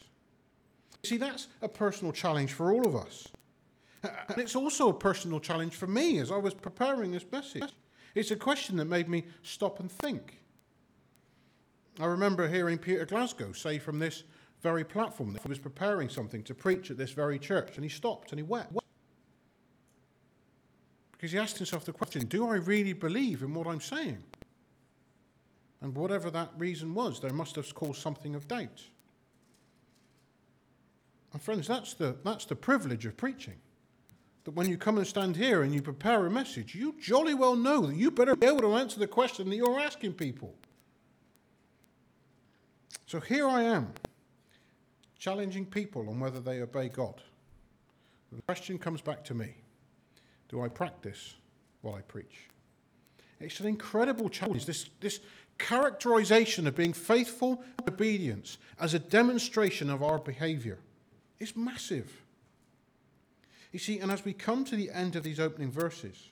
See, 1.04 1.18
that's 1.18 1.48
a 1.62 1.70
personal 1.70 2.12
challenge 2.12 2.54
for 2.54 2.74
all 2.74 2.86
of 2.86 2.96
us. 2.96 3.28
And 4.04 4.38
it's 4.38 4.56
also 4.56 4.90
a 4.90 4.94
personal 4.94 5.40
challenge 5.40 5.76
for 5.76 5.88
me 5.88 6.20
as 6.20 6.32
I 6.32 6.38
was 6.38 6.54
preparing 6.54 7.12
this 7.12 7.26
message. 7.32 7.72
It's 8.16 8.32
a 8.32 8.36
question 8.36 8.78
that 8.78 8.86
made 8.86 9.10
me 9.10 9.26
stop 9.44 9.80
and 9.80 9.92
think. 9.92 10.42
I 12.00 12.06
remember 12.06 12.48
hearing 12.48 12.78
Peter 12.78 13.06
Glasgow 13.06 13.52
say 13.52 13.80
from 13.80 14.00
this 14.00 14.24
very 14.62 14.84
platform 14.84 15.34
that 15.34 15.44
he 15.44 15.50
was 15.50 15.60
preparing 15.60 16.10
something 16.10 16.44
to 16.44 16.54
preach 16.54 16.92
at 16.92 16.98
this 16.98 17.12
very 17.12 17.40
church, 17.40 17.76
and 17.76 17.84
he 17.84 17.90
stopped 17.90 18.32
and 18.32 18.40
he 18.40 18.44
wept. 18.44 18.74
Because 21.12 21.32
he 21.32 21.38
asked 21.38 21.58
himself 21.58 21.86
the 21.86 21.94
question 21.94 22.26
Do 22.26 22.48
I 22.48 22.56
really 22.56 22.94
believe 22.94 23.42
in 23.42 23.54
what 23.54 23.68
I'm 23.68 23.82
saying? 23.82 24.24
And 25.82 25.96
whatever 25.96 26.32
that 26.32 26.52
reason 26.58 26.94
was, 26.94 27.20
there 27.20 27.34
must 27.34 27.56
have 27.56 27.74
caused 27.76 28.02
something 28.02 28.36
of 28.36 28.48
doubt. 28.48 28.84
And 31.34 31.42
friends, 31.42 31.68
that's 31.68 31.94
the, 31.94 32.16
that's 32.24 32.46
the 32.46 32.56
privilege 32.56 33.06
of 33.06 33.16
preaching. 33.16 33.56
That 34.46 34.56
when 34.56 34.70
you 34.70 34.78
come 34.78 34.98
and 34.98 35.06
stand 35.06 35.36
here 35.36 35.62
and 35.62 35.74
you 35.74 35.82
prepare 35.82 36.26
a 36.26 36.32
message, 36.32 36.74
you 36.74 36.96
jolly 37.00 37.34
well 37.34 37.56
know 37.56 37.86
that 37.86 37.96
you 37.96 38.10
better 38.10 38.36
be 38.36 38.48
able 38.48 38.62
to 38.62 38.76
answer 38.76 39.00
the 39.00 39.08
question 39.08 39.50
that 39.50 39.56
you're 39.56 39.80
asking 39.80 40.14
people. 40.14 40.56
So 43.06 43.20
here 43.20 43.48
I 43.48 43.64
am, 43.64 43.94
challenging 45.20 45.66
people 45.66 46.10
on 46.10 46.20
whether 46.20 46.40
they 46.40 46.62
obey 46.62 46.90
God. 46.90 47.22
The 48.32 48.42
question 48.42 48.78
comes 48.78 49.02
back 49.02 49.24
to 49.26 49.34
me 49.34 49.56
Do 50.50 50.62
I 50.62 50.68
practice 50.70 51.36
what 51.82 51.96
I 51.96 52.02
preach? 52.02 52.50
It's 53.40 53.60
an 53.60 53.68
incredible 53.68 54.30
challenge. 54.30 54.66
This, 54.66 54.90
this 55.00 55.20
characterization 55.58 56.68
of 56.68 56.76
being 56.76 56.94
faithful 56.94 57.64
obedience 57.88 58.58
as 58.80 58.94
a 58.94 59.00
demonstration 59.00 59.90
of 59.90 60.04
our 60.04 60.20
behavior 60.20 60.78
is 61.40 61.56
massive. 61.56 62.12
You 63.72 63.80
see, 63.80 64.00
and 64.00 64.12
as 64.12 64.24
we 64.24 64.34
come 64.34 64.64
to 64.66 64.76
the 64.76 64.90
end 64.92 65.16
of 65.16 65.24
these 65.24 65.40
opening 65.40 65.72
verses, 65.72 66.30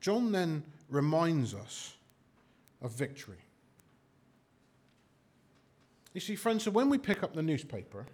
John 0.00 0.32
then 0.32 0.62
reminds 0.88 1.54
us 1.54 1.94
of 2.82 2.92
victory. 2.92 3.38
You 6.12 6.20
see, 6.20 6.36
friends, 6.36 6.64
so 6.64 6.70
when 6.70 6.88
we 6.88 6.98
pick 6.98 7.22
up 7.22 7.34
the 7.34 7.42
newspaper 7.42 8.06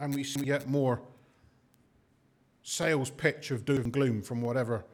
and 0.00 0.14
we 0.14 0.22
see 0.24 0.44
yet 0.44 0.68
more 0.68 1.00
sales 2.62 3.10
pitch 3.10 3.50
of 3.50 3.64
doom 3.64 3.84
and 3.84 3.92
gloom 3.92 4.22
from 4.22 4.42
whatever 4.42 4.84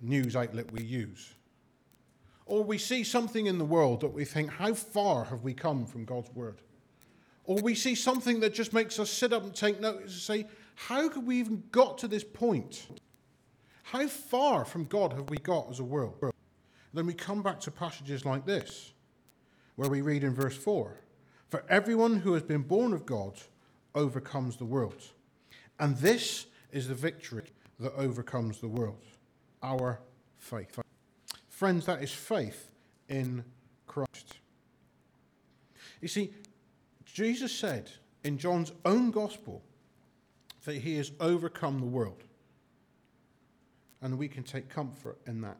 news 0.00 0.34
outlet 0.34 0.70
we 0.72 0.82
use, 0.82 1.34
or 2.50 2.64
we 2.64 2.78
see 2.78 3.04
something 3.04 3.46
in 3.46 3.58
the 3.58 3.64
world 3.64 4.00
that 4.00 4.12
we 4.12 4.24
think, 4.24 4.50
how 4.50 4.74
far 4.74 5.24
have 5.26 5.44
we 5.44 5.54
come 5.54 5.86
from 5.86 6.04
God's 6.04 6.34
word? 6.34 6.60
Or 7.44 7.60
we 7.62 7.76
see 7.76 7.94
something 7.94 8.40
that 8.40 8.52
just 8.54 8.72
makes 8.72 8.98
us 8.98 9.08
sit 9.08 9.32
up 9.32 9.44
and 9.44 9.54
take 9.54 9.80
notice 9.80 10.12
and 10.12 10.20
say, 10.20 10.46
how 10.74 11.08
could 11.08 11.24
we 11.24 11.38
even 11.38 11.62
got 11.70 11.98
to 11.98 12.08
this 12.08 12.24
point? 12.24 12.88
How 13.84 14.08
far 14.08 14.64
from 14.64 14.86
God 14.86 15.12
have 15.12 15.30
we 15.30 15.36
got 15.36 15.70
as 15.70 15.78
a 15.78 15.84
world? 15.84 16.32
Then 16.92 17.06
we 17.06 17.14
come 17.14 17.40
back 17.40 17.60
to 17.60 17.70
passages 17.70 18.24
like 18.24 18.44
this, 18.44 18.94
where 19.76 19.88
we 19.88 20.00
read 20.00 20.24
in 20.24 20.34
verse 20.34 20.56
4 20.56 20.96
For 21.50 21.64
everyone 21.68 22.16
who 22.16 22.32
has 22.32 22.42
been 22.42 22.62
born 22.62 22.92
of 22.92 23.06
God 23.06 23.34
overcomes 23.94 24.56
the 24.56 24.64
world. 24.64 25.00
And 25.78 25.96
this 25.98 26.46
is 26.72 26.88
the 26.88 26.96
victory 26.96 27.52
that 27.78 27.94
overcomes 27.94 28.60
the 28.60 28.68
world 28.68 29.04
our 29.62 30.00
faith. 30.38 30.80
Friends, 31.60 31.84
that 31.84 32.02
is 32.02 32.10
faith 32.10 32.70
in 33.10 33.44
Christ. 33.86 34.38
You 36.00 36.08
see, 36.08 36.32
Jesus 37.04 37.52
said 37.54 37.90
in 38.24 38.38
John's 38.38 38.72
own 38.86 39.10
gospel 39.10 39.60
that 40.64 40.76
he 40.76 40.96
has 40.96 41.12
overcome 41.20 41.78
the 41.78 41.84
world. 41.84 42.24
And 44.00 44.16
we 44.16 44.26
can 44.26 44.42
take 44.42 44.70
comfort 44.70 45.18
in 45.26 45.42
that. 45.42 45.58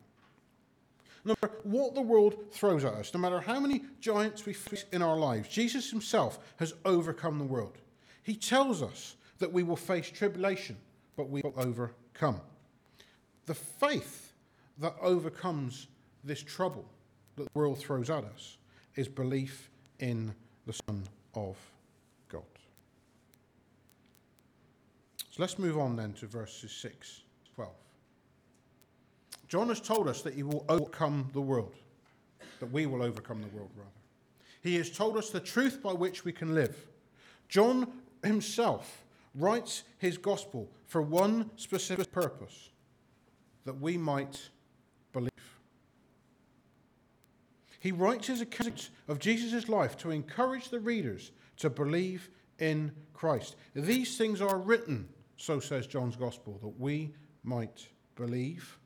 No 1.26 1.34
matter 1.42 1.52
what 1.64 1.94
the 1.94 2.00
world 2.00 2.50
throws 2.50 2.82
at 2.86 2.94
us, 2.94 3.12
no 3.12 3.20
matter 3.20 3.38
how 3.38 3.60
many 3.60 3.82
giants 4.00 4.46
we 4.46 4.54
face 4.54 4.86
in 4.92 5.02
our 5.02 5.18
lives, 5.18 5.50
Jesus 5.50 5.90
himself 5.90 6.38
has 6.60 6.72
overcome 6.86 7.38
the 7.38 7.44
world. 7.44 7.76
He 8.22 8.36
tells 8.36 8.82
us 8.82 9.16
that 9.38 9.52
we 9.52 9.64
will 9.64 9.76
face 9.76 10.10
tribulation, 10.10 10.78
but 11.14 11.28
we 11.28 11.42
will 11.42 11.52
overcome. 11.58 12.40
The 13.44 13.54
faith 13.54 14.29
that 14.80 14.94
overcomes 15.00 15.88
this 16.24 16.42
trouble 16.42 16.84
that 17.36 17.44
the 17.44 17.58
world 17.58 17.78
throws 17.78 18.10
at 18.10 18.24
us 18.24 18.58
is 18.96 19.08
belief 19.08 19.70
in 20.00 20.34
the 20.66 20.72
Son 20.72 21.04
of 21.34 21.56
God. 22.28 22.42
So 25.30 25.36
let's 25.38 25.58
move 25.58 25.78
on 25.78 25.96
then 25.96 26.12
to 26.14 26.26
verses 26.26 26.72
6 26.72 27.22
12. 27.54 27.70
John 29.48 29.68
has 29.68 29.80
told 29.80 30.08
us 30.08 30.22
that 30.22 30.34
he 30.34 30.42
will 30.42 30.64
overcome 30.68 31.28
the 31.32 31.40
world, 31.40 31.74
that 32.58 32.70
we 32.70 32.86
will 32.86 33.02
overcome 33.02 33.42
the 33.42 33.48
world, 33.48 33.70
rather. 33.76 33.90
He 34.62 34.76
has 34.76 34.90
told 34.90 35.16
us 35.16 35.30
the 35.30 35.40
truth 35.40 35.82
by 35.82 35.92
which 35.92 36.24
we 36.24 36.32
can 36.32 36.54
live. 36.54 36.76
John 37.48 37.88
himself 38.22 39.04
writes 39.34 39.84
his 39.98 40.18
gospel 40.18 40.68
for 40.86 41.02
one 41.02 41.50
specific 41.56 42.12
purpose 42.12 42.70
that 43.64 43.80
we 43.80 43.96
might 43.96 44.50
believe. 45.12 45.30
He 47.78 47.92
writes 47.92 48.26
his 48.26 48.40
account 48.40 48.90
of 49.08 49.18
Jesus' 49.18 49.68
life 49.68 49.96
to 49.98 50.10
encourage 50.10 50.68
the 50.68 50.80
readers 50.80 51.32
to 51.56 51.70
believe 51.70 52.28
in 52.58 52.92
Christ. 53.14 53.56
These 53.74 54.18
things 54.18 54.40
are 54.40 54.58
written, 54.58 55.08
so 55.36 55.60
says 55.60 55.86
John's 55.86 56.16
Gospel, 56.16 56.58
that 56.62 56.78
we 56.80 57.14
might 57.42 57.88
believe 58.16 58.78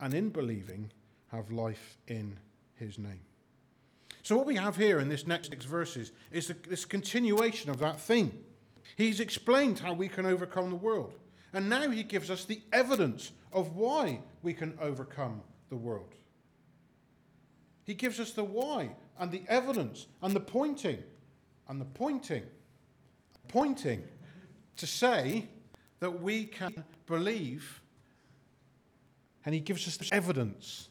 and 0.00 0.14
in 0.14 0.30
believing 0.30 0.90
have 1.28 1.50
life 1.50 1.98
in 2.08 2.38
his 2.74 2.98
name. 2.98 3.20
So, 4.22 4.36
what 4.36 4.46
we 4.46 4.56
have 4.56 4.76
here 4.76 5.00
in 5.00 5.08
this 5.08 5.26
next 5.26 5.50
six 5.50 5.64
verses 5.64 6.12
is 6.30 6.52
this 6.68 6.84
continuation 6.84 7.70
of 7.70 7.78
that 7.80 8.00
theme. 8.00 8.32
He's 8.96 9.20
explained 9.20 9.78
how 9.78 9.94
we 9.94 10.08
can 10.08 10.26
overcome 10.26 10.70
the 10.70 10.76
world. 10.76 11.14
And 11.52 11.68
now 11.68 11.90
he 11.90 12.02
gives 12.02 12.30
us 12.30 12.44
the 12.44 12.62
evidence 12.72 13.32
of 13.52 13.76
why 13.76 14.20
we 14.42 14.54
can 14.54 14.78
overcome 14.80 15.42
the 15.72 15.76
world. 15.76 16.14
He 17.84 17.94
gives 17.94 18.20
us 18.20 18.32
the 18.32 18.44
why 18.44 18.90
and 19.18 19.32
the 19.32 19.42
evidence 19.48 20.06
and 20.20 20.34
the 20.34 20.40
pointing 20.40 21.02
and 21.66 21.80
the 21.80 21.86
pointing, 21.86 22.42
pointing 23.48 24.04
to 24.76 24.86
say 24.86 25.48
that 26.00 26.20
we 26.20 26.44
can 26.44 26.84
believe, 27.06 27.80
and 29.46 29.54
he 29.54 29.62
gives 29.62 29.88
us 29.88 29.96
the 29.96 30.14
evidence 30.14 30.90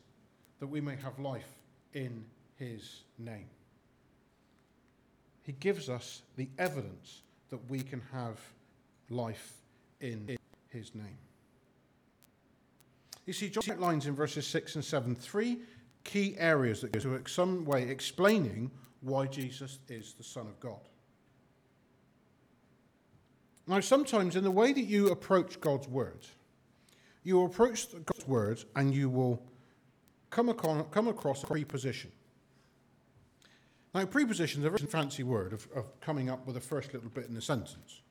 that 0.59 0.65
we 0.65 0.81
may 0.81 0.95
have 0.95 1.19
life 1.19 1.59
in 1.93 2.25
his 2.55 3.03
name. 3.19 3.49
He 5.43 5.51
gives 5.51 5.89
us 5.89 6.23
the 6.37 6.49
evidence 6.57 7.21
that 7.51 7.69
we 7.69 7.81
can 7.81 8.01
have 8.11 8.39
life 9.11 9.53
in 9.99 10.39
his 10.69 10.95
name. 10.95 11.19
You 13.25 13.34
see, 13.34 13.49
John 13.49 13.63
outlines 13.69 14.07
in 14.07 14.15
verses 14.15 14.47
6 14.47 14.75
and 14.75 14.86
7 14.86 15.15
three 15.15 15.60
key 16.03 16.36
areas 16.38 16.81
that 16.81 16.91
go 16.91 16.99
to 16.99 17.29
some 17.29 17.65
way 17.65 17.84
explaining 17.84 18.71
why 19.01 19.27
Jesus 19.27 19.79
is 19.88 20.13
the 20.13 20.23
Son 20.23 20.47
of 20.47 20.60
God. 20.60 20.79
Now, 23.67 23.79
sometimes 23.79 24.36
in 24.36 24.43
the 24.43 24.51
way 24.51 24.73
that 24.73 24.81
you 24.81 25.10
approach 25.10 25.62
God's 25.62 25.88
Word, 25.88 26.25
you 27.23 27.43
approach 27.43 27.88
God's 27.91 28.27
Word 28.27 28.63
and 28.75 28.93
you 28.93 29.10
will 29.10 29.41
come, 30.29 30.49
across, 30.49 30.86
come 30.91 31.07
across 31.07 31.43
a 31.43 31.47
preposition. 31.47 32.12
Now, 33.93 34.05
preposition 34.05 34.62
is 34.62 34.65
a 34.65 34.69
very 34.69 34.89
fancy 34.89 35.23
word 35.23 35.53
of, 35.53 35.67
of 35.75 35.99
coming 35.99 36.29
up 36.29 36.45
with 36.45 36.55
the 36.55 36.62
first 36.62 36.93
little 36.93 37.10
bit 37.10 37.27
in 37.27 37.34
the 37.34 37.41
sentence. 37.41 38.01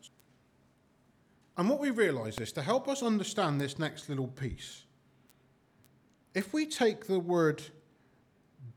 And 1.57 1.68
what 1.68 1.81
we 1.81 1.90
realize 1.90 2.38
is 2.38 2.53
to 2.53 2.62
help 2.62 2.87
us 2.87 3.03
understand 3.03 3.61
this 3.61 3.79
next 3.79 4.09
little 4.09 4.29
piece, 4.29 4.85
if 6.35 6.53
we 6.53 6.66
take 6.66 7.07
the 7.07 7.19
word 7.19 7.62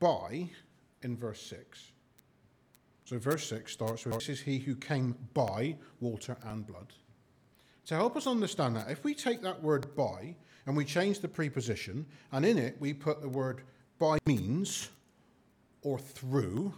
by 0.00 0.50
in 1.02 1.16
verse 1.16 1.40
6, 1.42 1.92
so 3.04 3.18
verse 3.18 3.46
6 3.48 3.70
starts 3.72 4.04
with, 4.04 4.14
This 4.14 4.28
is 4.28 4.40
he 4.40 4.58
who 4.58 4.74
came 4.74 5.14
by 5.34 5.76
water 6.00 6.36
and 6.44 6.66
blood. 6.66 6.92
To 7.86 7.94
help 7.94 8.16
us 8.16 8.26
understand 8.26 8.76
that, 8.76 8.90
if 8.90 9.04
we 9.04 9.14
take 9.14 9.42
that 9.42 9.62
word 9.62 9.94
by 9.94 10.34
and 10.66 10.76
we 10.76 10.84
change 10.84 11.20
the 11.20 11.28
preposition, 11.28 12.06
and 12.32 12.44
in 12.44 12.56
it 12.56 12.76
we 12.80 12.94
put 12.94 13.20
the 13.20 13.28
word 13.28 13.62
by 13.98 14.18
means 14.26 14.88
or 15.82 15.98
through, 15.98 16.72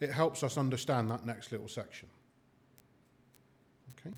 it 0.00 0.10
helps 0.10 0.42
us 0.42 0.58
understand 0.58 1.08
that 1.10 1.24
next 1.24 1.52
little 1.52 1.68
section. 1.68 2.08
Okay? 3.96 4.14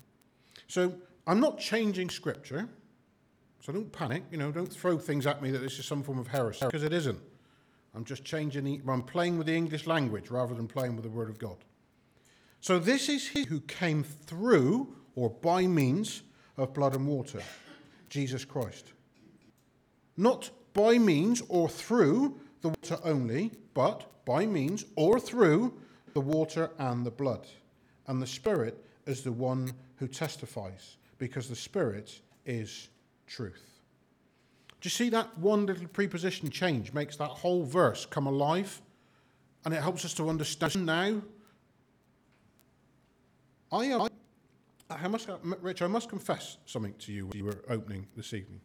So 0.67 0.95
I'm 1.27 1.39
not 1.39 1.59
changing 1.59 2.09
scripture, 2.09 2.67
so 3.65 3.73
don't 3.73 3.91
panic, 3.91 4.23
you 4.29 4.37
know, 4.37 4.51
don't 4.51 4.71
throw 4.71 4.99
things 4.99 5.25
at 5.25 5.41
me 5.41 5.49
that 5.49 5.57
this 5.57 5.79
is 5.79 5.85
some 5.85 6.03
form 6.03 6.19
of 6.19 6.27
heresy, 6.27 6.63
because 6.65 6.83
it 6.83 6.93
isn't. 6.93 7.19
I'm 7.95 8.05
just 8.05 8.23
changing 8.23 8.63
the, 8.63 8.79
I'm 8.87 9.01
playing 9.01 9.39
with 9.39 9.47
the 9.47 9.55
English 9.55 9.87
language 9.87 10.29
rather 10.29 10.53
than 10.53 10.67
playing 10.67 10.95
with 10.95 11.03
the 11.03 11.09
Word 11.09 11.29
of 11.29 11.39
God. 11.39 11.57
So 12.61 12.77
this 12.77 13.09
is 13.09 13.29
he 13.29 13.45
who 13.45 13.61
came 13.61 14.03
through 14.03 14.95
or 15.15 15.31
by 15.31 15.65
means 15.65 16.21
of 16.57 16.75
blood 16.75 16.93
and 16.93 17.07
water, 17.07 17.41
Jesus 18.09 18.45
Christ. 18.45 18.91
Not 20.15 20.51
by 20.73 20.99
means 20.99 21.41
or 21.49 21.67
through 21.67 22.39
the 22.61 22.69
water 22.69 22.99
only, 23.03 23.51
but 23.73 24.25
by 24.25 24.45
means 24.45 24.85
or 24.95 25.19
through 25.19 25.73
the 26.13 26.21
water 26.21 26.69
and 26.77 27.03
the 27.03 27.11
blood. 27.11 27.47
And 28.07 28.21
the 28.21 28.27
Spirit 28.27 28.85
is 29.07 29.23
the 29.23 29.31
one 29.31 29.73
who 29.95 30.07
testifies, 30.07 30.97
because 31.17 31.49
the 31.49 31.55
Spirit 31.55 32.19
is 32.45 32.89
truth. 33.27 33.75
Do 34.81 34.87
you 34.87 34.91
see 34.91 35.09
that 35.09 35.37
one 35.37 35.65
little 35.65 35.87
preposition 35.87 36.49
change 36.49 36.93
makes 36.93 37.17
that 37.17 37.29
whole 37.29 37.63
verse 37.63 38.05
come 38.05 38.27
alive? 38.27 38.81
And 39.63 39.73
it 39.73 39.81
helps 39.81 40.05
us 40.05 40.13
to 40.15 40.29
understand 40.29 40.85
now. 40.85 41.21
I, 43.71 43.91
uh, 43.91 44.07
I 44.89 45.07
must, 45.07 45.27
Rich, 45.61 45.81
I 45.81 45.87
must 45.87 46.09
confess 46.09 46.57
something 46.65 46.93
to 46.99 47.11
you 47.11 47.25
when 47.25 47.37
you 47.37 47.45
were 47.45 47.63
opening 47.67 48.05
this 48.15 48.33
evening. 48.33 48.61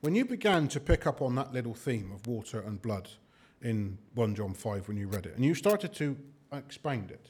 When 0.00 0.14
you 0.14 0.24
began 0.24 0.68
to 0.68 0.80
pick 0.80 1.06
up 1.06 1.20
on 1.20 1.34
that 1.34 1.52
little 1.52 1.74
theme 1.74 2.12
of 2.12 2.26
water 2.26 2.60
and 2.60 2.80
blood 2.80 3.10
in 3.60 3.98
1 4.14 4.36
John 4.36 4.54
5 4.54 4.88
when 4.88 4.96
you 4.96 5.08
read 5.08 5.26
it, 5.26 5.34
and 5.34 5.44
you 5.44 5.54
started 5.54 5.92
to 5.94 6.16
expound 6.52 7.10
it, 7.10 7.26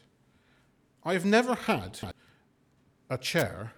I've 1.04 1.24
never 1.24 1.54
had 1.54 1.98
a 3.10 3.18
chair 3.18 3.72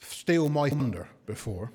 steal 0.00 0.48
my 0.48 0.68
thunder 0.68 1.08
before. 1.26 1.72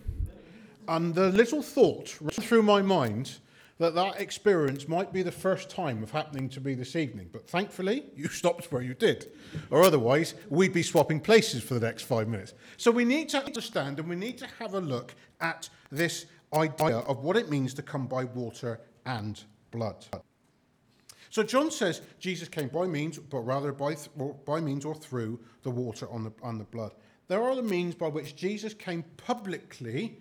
And 0.89 1.13
the 1.13 1.29
little 1.29 1.61
thought 1.61 2.19
ran 2.19 2.31
through 2.31 2.63
my 2.63 2.81
mind 2.81 3.37
that 3.77 3.93
that 3.93 4.19
experience 4.19 4.87
might 4.87 5.13
be 5.13 5.21
the 5.21 5.31
first 5.31 5.69
time 5.69 6.01
of 6.01 6.09
happening 6.09 6.49
to 6.49 6.59
me 6.59 6.73
this 6.73 6.95
evening. 6.95 7.29
But 7.31 7.47
thankfully, 7.47 8.05
you 8.15 8.27
stopped 8.29 8.71
where 8.71 8.81
you 8.81 8.95
did. 8.95 9.31
Or 9.69 9.83
otherwise, 9.83 10.33
we'd 10.49 10.73
be 10.73 10.81
swapping 10.81 11.19
places 11.19 11.61
for 11.61 11.75
the 11.75 11.85
next 11.85 12.03
five 12.03 12.27
minutes. 12.27 12.55
So 12.77 12.89
we 12.89 13.05
need 13.05 13.29
to 13.29 13.45
understand 13.45 13.99
and 13.99 14.09
we 14.09 14.15
need 14.15 14.39
to 14.39 14.47
have 14.57 14.73
a 14.73 14.81
look 14.81 15.13
at 15.39 15.69
this 15.91 16.25
idea 16.55 16.97
of 16.97 17.19
what 17.19 17.37
it 17.37 17.51
means 17.51 17.75
to 17.75 17.83
come 17.83 18.07
by 18.07 18.23
water 18.23 18.81
and 19.05 19.43
blood. 19.69 20.07
So 21.29 21.43
John 21.43 21.69
says 21.69 22.01
Jesus 22.19 22.49
came 22.49 22.69
by 22.69 22.87
means, 22.87 23.19
but 23.19 23.41
rather 23.41 23.71
by, 23.71 23.93
th- 23.93 24.09
by 24.43 24.59
means 24.59 24.85
or 24.85 24.95
through 24.95 25.39
the 25.61 25.69
water 25.69 26.09
on 26.09 26.23
the, 26.23 26.31
on 26.41 26.57
the 26.57 26.63
blood. 26.63 26.93
There 27.27 27.43
are 27.43 27.55
the 27.55 27.61
means 27.61 27.93
by 27.93 28.07
which 28.07 28.35
Jesus 28.35 28.73
came 28.73 29.03
publicly 29.17 30.17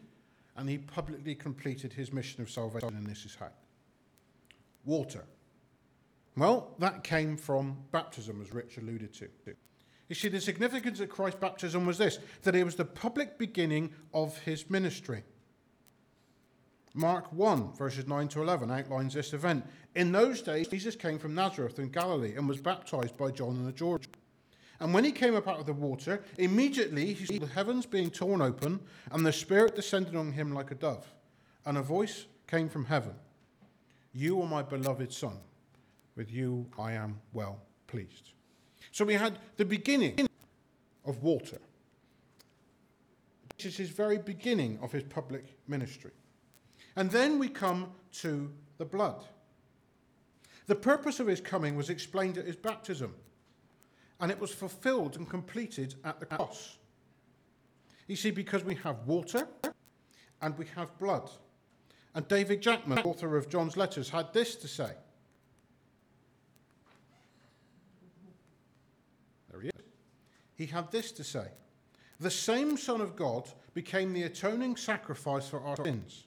and 0.58 0.68
he 0.68 0.76
publicly 0.76 1.34
completed 1.34 1.92
his 1.92 2.12
mission 2.12 2.42
of 2.42 2.50
salvation, 2.50 2.88
and 2.88 3.06
this 3.06 3.24
is 3.24 3.36
how. 3.36 3.48
Water. 4.84 5.24
Well, 6.36 6.74
that 6.78 7.04
came 7.04 7.36
from 7.36 7.76
baptism, 7.92 8.42
as 8.42 8.52
Rich 8.52 8.76
alluded 8.76 9.14
to. 9.14 9.28
You 10.08 10.14
see, 10.14 10.28
the 10.28 10.40
significance 10.40 11.00
of 11.00 11.10
Christ's 11.10 11.40
baptism 11.40 11.86
was 11.86 11.98
this 11.98 12.18
that 12.42 12.54
it 12.54 12.64
was 12.64 12.74
the 12.74 12.84
public 12.84 13.38
beginning 13.38 13.90
of 14.12 14.38
his 14.38 14.68
ministry. 14.68 15.22
Mark 16.94 17.32
1, 17.32 17.74
verses 17.74 18.08
9 18.08 18.28
to 18.28 18.42
11, 18.42 18.70
outlines 18.70 19.14
this 19.14 19.32
event. 19.32 19.64
In 19.94 20.10
those 20.10 20.42
days, 20.42 20.66
Jesus 20.66 20.96
came 20.96 21.18
from 21.18 21.34
Nazareth 21.34 21.78
in 21.78 21.90
Galilee 21.90 22.34
and 22.34 22.48
was 22.48 22.60
baptized 22.60 23.16
by 23.16 23.30
John 23.30 23.64
the 23.64 23.72
Jordan. 23.72 24.10
And 24.80 24.94
when 24.94 25.04
he 25.04 25.12
came 25.12 25.34
up 25.34 25.48
out 25.48 25.58
of 25.58 25.66
the 25.66 25.72
water, 25.72 26.22
immediately 26.38 27.12
he 27.12 27.26
saw 27.26 27.44
the 27.44 27.52
heavens 27.52 27.84
being 27.84 28.10
torn 28.10 28.40
open, 28.40 28.80
and 29.10 29.26
the 29.26 29.32
Spirit 29.32 29.74
descended 29.74 30.14
on 30.14 30.32
him 30.32 30.52
like 30.52 30.70
a 30.70 30.76
dove. 30.76 31.06
And 31.66 31.76
a 31.76 31.82
voice 31.82 32.26
came 32.46 32.68
from 32.68 32.84
heaven 32.84 33.14
You 34.12 34.40
are 34.40 34.46
my 34.46 34.62
beloved 34.62 35.12
Son. 35.12 35.36
With 36.16 36.32
you 36.32 36.66
I 36.78 36.92
am 36.92 37.20
well 37.32 37.60
pleased. 37.86 38.30
So 38.92 39.04
we 39.04 39.14
had 39.14 39.38
the 39.56 39.64
beginning 39.64 40.28
of 41.04 41.22
water. 41.22 41.58
This 43.56 43.66
is 43.66 43.76
his 43.76 43.90
very 43.90 44.18
beginning 44.18 44.78
of 44.80 44.92
his 44.92 45.02
public 45.02 45.44
ministry. 45.66 46.12
And 46.94 47.10
then 47.10 47.38
we 47.38 47.48
come 47.48 47.92
to 48.20 48.50
the 48.78 48.84
blood. 48.84 49.24
The 50.66 50.74
purpose 50.74 51.18
of 51.18 51.26
his 51.26 51.40
coming 51.40 51.76
was 51.76 51.90
explained 51.90 52.38
at 52.38 52.46
his 52.46 52.56
baptism 52.56 53.14
and 54.20 54.30
it 54.30 54.40
was 54.40 54.52
fulfilled 54.52 55.16
and 55.16 55.28
completed 55.28 55.94
at 56.04 56.18
the 56.18 56.26
cross. 56.26 56.78
You 58.06 58.16
see, 58.16 58.30
because 58.30 58.64
we 58.64 58.74
have 58.76 59.06
water 59.06 59.46
and 60.40 60.56
we 60.58 60.66
have 60.74 60.96
blood. 60.98 61.30
And 62.14 62.26
David 62.26 62.62
Jackman, 62.62 62.98
author 63.00 63.36
of 63.36 63.48
John's 63.48 63.76
letters, 63.76 64.08
had 64.08 64.32
this 64.32 64.56
to 64.56 64.68
say. 64.68 64.90
There 69.50 69.60
he 69.60 69.68
is. 69.68 69.84
He 70.54 70.66
had 70.66 70.90
this 70.90 71.12
to 71.12 71.24
say 71.24 71.48
The 72.18 72.30
same 72.30 72.76
Son 72.76 73.00
of 73.00 73.14
God 73.14 73.48
became 73.74 74.12
the 74.12 74.24
atoning 74.24 74.76
sacrifice 74.76 75.48
for 75.48 75.60
our 75.60 75.76
sins. 75.84 76.24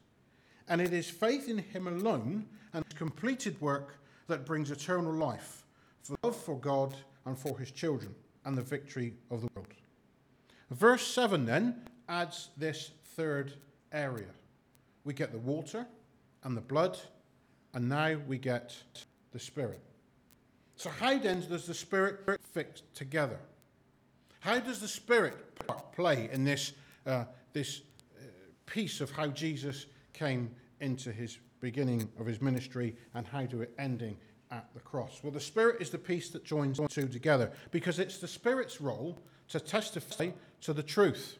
And 0.70 0.80
it 0.80 0.94
is 0.94 1.10
faith 1.10 1.50
in 1.50 1.58
him 1.58 1.88
alone 1.88 2.46
and 2.74 2.86
his 2.86 2.98
completed 2.98 3.60
work 3.60 3.98
that 4.28 4.46
brings 4.46 4.72
eternal 4.72 5.12
life, 5.12 5.66
for 6.04 6.16
love 6.24 6.38
for 6.38 6.58
God 6.58 6.96
and 7.26 7.38
for 7.38 7.58
his 7.58 7.72
children 7.72 8.14
and 8.46 8.58
the 8.58 8.62
victory 8.62 9.14
of 9.30 9.42
the 9.42 9.48
world. 9.56 9.68
Verse 10.70 11.06
7 11.06 11.46
then 11.46 11.82
adds 12.08 12.50
this 12.58 12.92
third 13.16 13.54
area. 13.92 14.32
We 15.04 15.14
get 15.14 15.32
the 15.32 15.40
water 15.40 15.86
and 16.44 16.56
the 16.56 16.62
blood, 16.62 16.98
and 17.74 17.90
now 17.90 18.18
we 18.28 18.38
get 18.38 18.76
the 19.32 19.40
Spirit. 19.40 19.82
So, 20.76 20.90
how 20.90 21.18
then 21.18 21.48
does 21.48 21.68
the 21.68 21.74
Spirit 21.74 22.22
fit 22.54 22.82
together? 22.94 23.40
How 24.40 24.60
does 24.60 24.80
the 24.80 24.88
Spirit 24.88 25.36
play 25.94 26.30
in 26.32 26.44
this, 26.44 26.74
uh, 27.06 27.26
this 27.54 27.82
uh, 28.18 28.24
piece 28.66 29.02
of 29.02 29.12
how 29.12 29.28
Jesus 29.28 29.86
came 30.14 30.50
into 30.80 31.12
his 31.12 31.38
beginning 31.60 32.10
of 32.20 32.26
his 32.26 32.42
ministry 32.42 32.96
and 33.14 33.28
how 33.28 33.46
to 33.46 33.62
it 33.62 33.72
ending 33.78 34.18
at 34.52 34.68
the 34.74 34.80
cross. 34.80 35.22
Well, 35.24 35.32
the 35.32 35.40
Spirit 35.40 35.82
is 35.82 35.90
the 35.90 35.98
piece 35.98 36.30
that 36.30 36.44
joins 36.44 36.78
the 36.78 36.88
two 36.88 37.08
together 37.08 37.52
because 37.72 38.00
it's 38.00 38.18
the 38.18 38.28
Spirit's 38.28 38.82
role 38.82 39.18
to 39.50 39.60
testify 39.60 40.32
to 40.62 40.74
the 40.74 40.84
truth. 40.84 41.38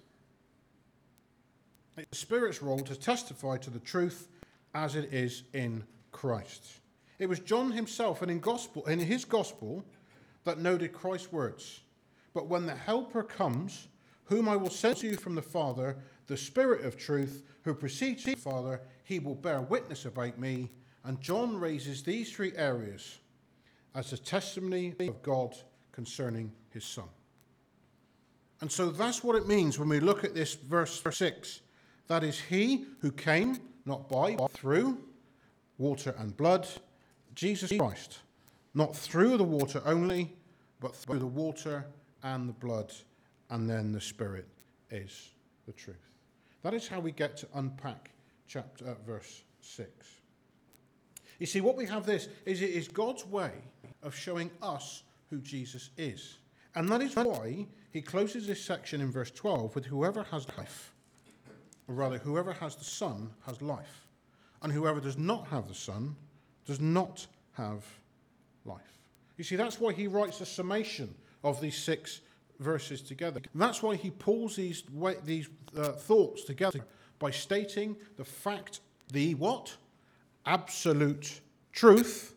It's 1.97 2.10
the 2.10 2.15
Spirit's 2.15 2.62
role 2.62 2.80
to 2.80 2.95
testify 2.95 3.58
to 3.58 3.69
the 3.69 3.80
truth 3.80 4.30
as 4.74 4.95
it 4.95 5.13
is 5.13 5.43
in 5.54 5.84
Christ. 6.12 6.80
It 7.19 7.28
was 7.28 7.39
John 7.39 7.71
himself 7.71 8.21
and 8.21 8.32
in 8.32 8.39
gospel 8.39 8.86
in 8.88 9.00
his 9.00 9.26
gospel 9.26 9.84
that 10.43 10.60
noted 10.60 10.93
Christ's 10.93 11.32
words. 11.32 11.82
But 12.34 12.47
when 12.47 12.65
the 12.65 12.76
helper 12.76 13.24
comes, 13.24 13.89
whom 14.26 14.47
I 14.47 14.56
will 14.56 14.69
send 14.69 14.97
to 14.97 15.08
you 15.08 15.17
from 15.17 15.36
the 15.36 15.41
Father, 15.41 15.97
the 16.28 16.38
Spirit 16.38 16.86
of 16.86 16.97
truth, 16.97 17.43
who 17.63 17.74
proceeds 17.74 18.24
from 18.24 18.34
the 18.34 18.39
Father, 18.39 18.82
he 19.04 19.19
will 19.19 19.36
bear 19.36 19.62
witness 19.62 20.06
about 20.06 20.39
me 20.39 20.69
and 21.04 21.20
John 21.20 21.58
raises 21.58 22.04
these 22.04 22.32
three 22.32 22.54
areas 22.56 23.20
as 23.96 24.14
a 24.14 24.18
testimony 24.18 24.94
of 25.00 25.22
God 25.22 25.56
concerning 25.92 26.52
his 26.70 26.86
son. 26.86 27.10
And 28.62 28.72
so 28.72 28.92
that's 28.92 29.24
what 29.24 29.36
it 29.36 29.48
means 29.48 29.80
when 29.80 29.90
we 29.90 30.00
look 30.00 30.24
at 30.24 30.36
this 30.36 30.54
verse 30.54 31.02
6. 31.04 31.62
That 32.08 32.24
is, 32.24 32.40
he 32.40 32.86
who 33.00 33.12
came, 33.12 33.58
not 33.86 34.08
by, 34.08 34.36
but 34.36 34.52
through 34.52 35.00
water 35.78 36.14
and 36.20 36.36
blood, 36.38 36.68
Jesus 37.34 37.72
Christ. 37.76 38.20
Not 38.74 38.96
through 38.96 39.38
the 39.38 39.44
water 39.44 39.82
only, 39.86 40.34
but 40.80 40.96
through 40.96 41.20
the 41.20 41.26
water 41.26 41.86
and 42.24 42.48
the 42.48 42.54
blood, 42.54 42.94
and 43.50 43.70
then 43.70 43.92
the 43.92 44.00
Spirit 44.00 44.48
is 44.92 45.32
the 45.66 45.74
truth. 45.74 45.98
That 46.62 46.74
is 46.74 46.88
how 46.88 47.00
we 47.00 47.12
get 47.12 47.36
to 47.38 47.48
unpack 47.56 48.12
chapter 48.48 48.90
uh, 48.90 48.96
verse 49.06 49.44
6. 49.62 50.20
You 51.41 51.47
see, 51.47 51.60
what 51.60 51.75
we 51.75 51.88
have 51.88 52.06
this 52.06 52.27
is 52.45 52.62
it 52.62 52.69
is 52.69 52.88
God's 52.88 53.25
way 53.25 53.49
of 54.04 54.15
showing 54.15 54.51
us 54.62 55.01
who 55.32 55.39
Jesus 55.39 55.89
is. 55.97 56.38
And 56.75 56.88
that 56.89 57.01
is 57.01 57.15
why 57.15 57.65
he 57.89 57.99
closes 57.99 58.45
this 58.45 58.63
section 58.63 59.01
in 59.01 59.12
verse 59.12 59.32
12 59.32 59.73
with 59.73 59.86
whoever 59.86 60.21
has 60.25 60.45
life, 60.56 60.93
or 61.88 61.95
rather, 61.95 62.19
whoever 62.19 62.54
has 62.54 62.75
the 62.75 62.84
Son 62.84 63.32
has 63.47 63.60
life, 63.60 64.06
and 64.62 64.71
whoever 64.71 64.99
does 64.99 65.17
not 65.17 65.47
have 65.47 65.67
the 65.67 65.73
Son 65.73 66.15
does 66.65 66.80
not 66.80 67.25
have 67.54 67.84
life. 68.63 68.99
You 69.36 69.43
see, 69.43 69.56
that's 69.56 69.80
why 69.80 69.93
he 69.93 70.06
writes 70.06 70.41
a 70.41 70.45
summation 70.45 71.12
of 71.43 71.60
these 71.60 71.75
six 71.75 72.21
verses 72.60 73.01
together. 73.01 73.41
That's 73.56 73.82
why 73.82 73.95
he 73.95 74.12
pulls 74.12 74.58
these, 74.58 74.84
these 75.25 75.49
uh, 75.75 75.93
thoughts 75.93 76.43
together 76.43 76.82
by 77.17 77.32
stating 77.32 77.95
the 78.17 78.25
fact, 78.25 78.82
the 79.12 79.34
what? 79.34 79.75
Absolute 80.45 81.41
truth 81.71 82.36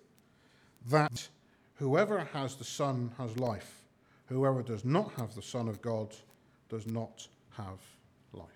that 0.87 1.29
whoever 1.77 2.21
has 2.33 2.55
the 2.55 2.65
Son 2.65 3.11
has 3.19 3.37
life. 3.39 3.85
Whoever 4.27 4.63
does 4.63 4.85
not 4.85 5.13
have 5.15 5.35
the 5.35 5.43
Son 5.43 5.69
of 5.69 5.81
God 5.83 6.15
does 6.69 6.87
not 6.87 7.27
have 7.57 7.81
life. 8.33 8.49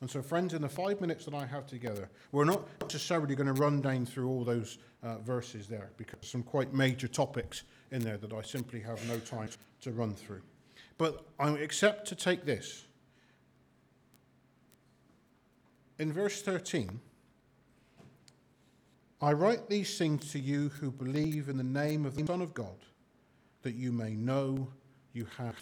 And 0.00 0.08
so, 0.08 0.22
friends, 0.22 0.54
in 0.54 0.62
the 0.62 0.68
five 0.68 1.00
minutes 1.00 1.24
that 1.24 1.34
I 1.34 1.44
have 1.44 1.66
together, 1.66 2.08
we're 2.30 2.44
not 2.44 2.62
necessarily 2.82 3.34
going 3.34 3.52
to 3.52 3.60
run 3.60 3.80
down 3.80 4.06
through 4.06 4.28
all 4.28 4.44
those 4.44 4.78
uh, 5.02 5.18
verses 5.18 5.66
there 5.66 5.90
because 5.96 6.18
some 6.22 6.42
quite 6.42 6.72
major 6.72 7.08
topics 7.08 7.64
in 7.90 8.02
there 8.02 8.16
that 8.18 8.32
I 8.32 8.42
simply 8.42 8.80
have 8.80 9.06
no 9.08 9.18
time 9.18 9.48
to 9.80 9.90
run 9.90 10.14
through. 10.14 10.42
But 10.98 11.24
I 11.38 11.50
accept 11.50 12.06
to 12.08 12.14
take 12.14 12.44
this. 12.44 12.84
In 15.98 16.12
verse 16.12 16.42
13, 16.42 17.00
I 19.20 19.32
write 19.32 19.68
these 19.68 19.98
things 19.98 20.30
to 20.32 20.38
you 20.38 20.68
who 20.68 20.92
believe 20.92 21.48
in 21.48 21.56
the 21.56 21.64
name 21.64 22.06
of 22.06 22.14
the 22.14 22.24
Son 22.24 22.40
of 22.40 22.54
God, 22.54 22.76
that 23.62 23.74
you 23.74 23.90
may 23.90 24.14
know 24.14 24.68
you 25.12 25.26
have 25.36 25.58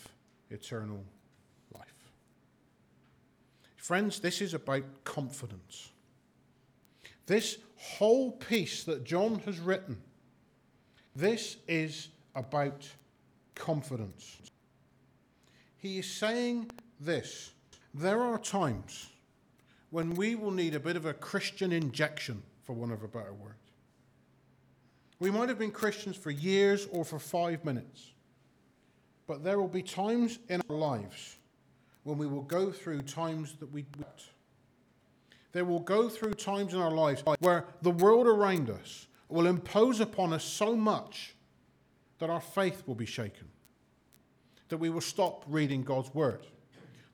eternal 0.51 1.03
life. 1.75 2.13
Friends, 3.77 4.21
this 4.21 4.43
is 4.43 4.53
about 4.53 4.85
confidence. 5.05 5.91
This 7.25 7.57
whole 7.77 8.33
piece 8.33 8.85
that 8.85 9.05
John 9.05 9.39
has 9.47 9.59
written, 9.59 10.03
this 11.15 11.57
is 11.67 12.09
about 12.35 12.87
confidence. 13.55 14.37
He 15.79 15.99
is 15.99 16.11
saying 16.11 16.71
this 17.01 17.53
there 17.95 18.21
are 18.21 18.39
times 18.39 19.09
when 19.89 20.15
we 20.15 20.35
will 20.35 20.51
need 20.51 20.75
a 20.75 20.81
bit 20.81 20.97
of 20.97 21.07
a 21.07 21.15
Christian 21.15 21.73
injection 21.73 22.43
for 22.67 22.73
want 22.73 22.93
of 22.93 23.05
a 23.05 23.09
better 23.09 23.33
word. 23.33 23.55
We 25.21 25.31
might 25.31 25.49
have 25.49 25.59
been 25.59 25.71
Christians 25.71 26.17
for 26.17 26.31
years 26.31 26.89
or 26.91 27.05
for 27.05 27.19
five 27.19 27.65
minutes, 27.65 28.13
but 29.27 29.43
there 29.43 29.59
will 29.59 29.69
be 29.69 29.83
times 29.83 30.41
in 30.49 30.61
our 30.69 30.77
lives 30.77 31.37
when 32.03 32.19
we 32.19 32.27
will 32.27 32.43
go 32.43 32.71
through 32.71 33.03
times 33.03 33.55
that 33.61 33.73
we 33.73 33.83
don't. 33.83 34.07
There 35.53 35.65
will 35.65 35.81
go 35.81 36.09
through 36.09 36.35
times 36.35 36.75
in 36.75 36.81
our 36.81 36.91
lives 36.91 37.23
where 37.39 37.65
the 37.81 37.91
world 37.91 38.27
around 38.27 38.69
us 38.69 39.07
will 39.29 39.47
impose 39.47 40.01
upon 40.01 40.33
us 40.33 40.45
so 40.45 40.77
much 40.77 41.35
that 42.19 42.29
our 42.29 42.41
faith 42.41 42.83
will 42.87 42.95
be 42.95 43.07
shaken, 43.07 43.49
that 44.69 44.77
we 44.77 44.91
will 44.91 45.01
stop 45.01 45.45
reading 45.49 45.83
God's 45.83 46.13
word, 46.15 46.47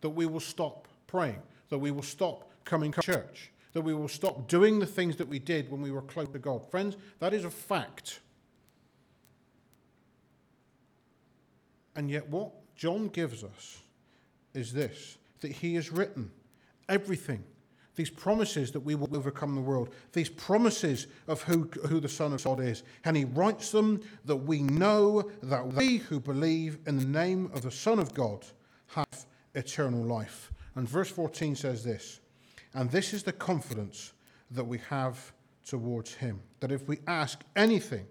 that 0.00 0.10
we 0.10 0.26
will 0.26 0.40
stop 0.40 0.88
praying, 1.06 1.40
that 1.68 1.78
we 1.78 1.90
will 1.90 2.02
stop 2.02 2.50
coming 2.64 2.90
to 2.92 3.00
church, 3.02 3.51
that 3.72 3.82
we 3.82 3.94
will 3.94 4.08
stop 4.08 4.48
doing 4.48 4.78
the 4.78 4.86
things 4.86 5.16
that 5.16 5.28
we 5.28 5.38
did 5.38 5.70
when 5.70 5.80
we 5.80 5.90
were 5.90 6.02
close 6.02 6.28
to 6.28 6.38
God. 6.38 6.70
Friends, 6.70 6.96
that 7.20 7.32
is 7.32 7.44
a 7.44 7.50
fact. 7.50 8.20
And 11.96 12.10
yet, 12.10 12.28
what 12.28 12.52
John 12.76 13.08
gives 13.08 13.44
us 13.44 13.82
is 14.54 14.72
this 14.72 15.18
that 15.40 15.52
he 15.52 15.74
has 15.74 15.90
written 15.90 16.30
everything, 16.88 17.42
these 17.96 18.10
promises 18.10 18.70
that 18.70 18.80
we 18.80 18.94
will 18.94 19.14
overcome 19.16 19.54
the 19.54 19.60
world, 19.60 19.92
these 20.12 20.28
promises 20.28 21.08
of 21.26 21.42
who, 21.42 21.68
who 21.88 21.98
the 21.98 22.08
Son 22.08 22.32
of 22.32 22.44
God 22.44 22.60
is. 22.60 22.84
And 23.04 23.16
he 23.16 23.24
writes 23.24 23.72
them 23.72 24.00
that 24.24 24.36
we 24.36 24.62
know 24.62 25.30
that 25.42 25.66
we 25.66 25.96
who 25.98 26.20
believe 26.20 26.78
in 26.86 26.98
the 26.98 27.04
name 27.04 27.50
of 27.52 27.62
the 27.62 27.70
Son 27.70 27.98
of 27.98 28.14
God 28.14 28.44
have 28.86 29.26
eternal 29.54 30.02
life. 30.02 30.52
And 30.76 30.88
verse 30.88 31.10
14 31.10 31.56
says 31.56 31.82
this 31.82 32.20
and 32.74 32.90
this 32.90 33.12
is 33.12 33.22
the 33.22 33.32
confidence 33.32 34.12
that 34.50 34.64
we 34.64 34.78
have 34.88 35.32
towards 35.66 36.14
Him. 36.14 36.40
That 36.60 36.72
if 36.72 36.88
we 36.88 36.98
ask 37.06 37.40
anything 37.56 38.06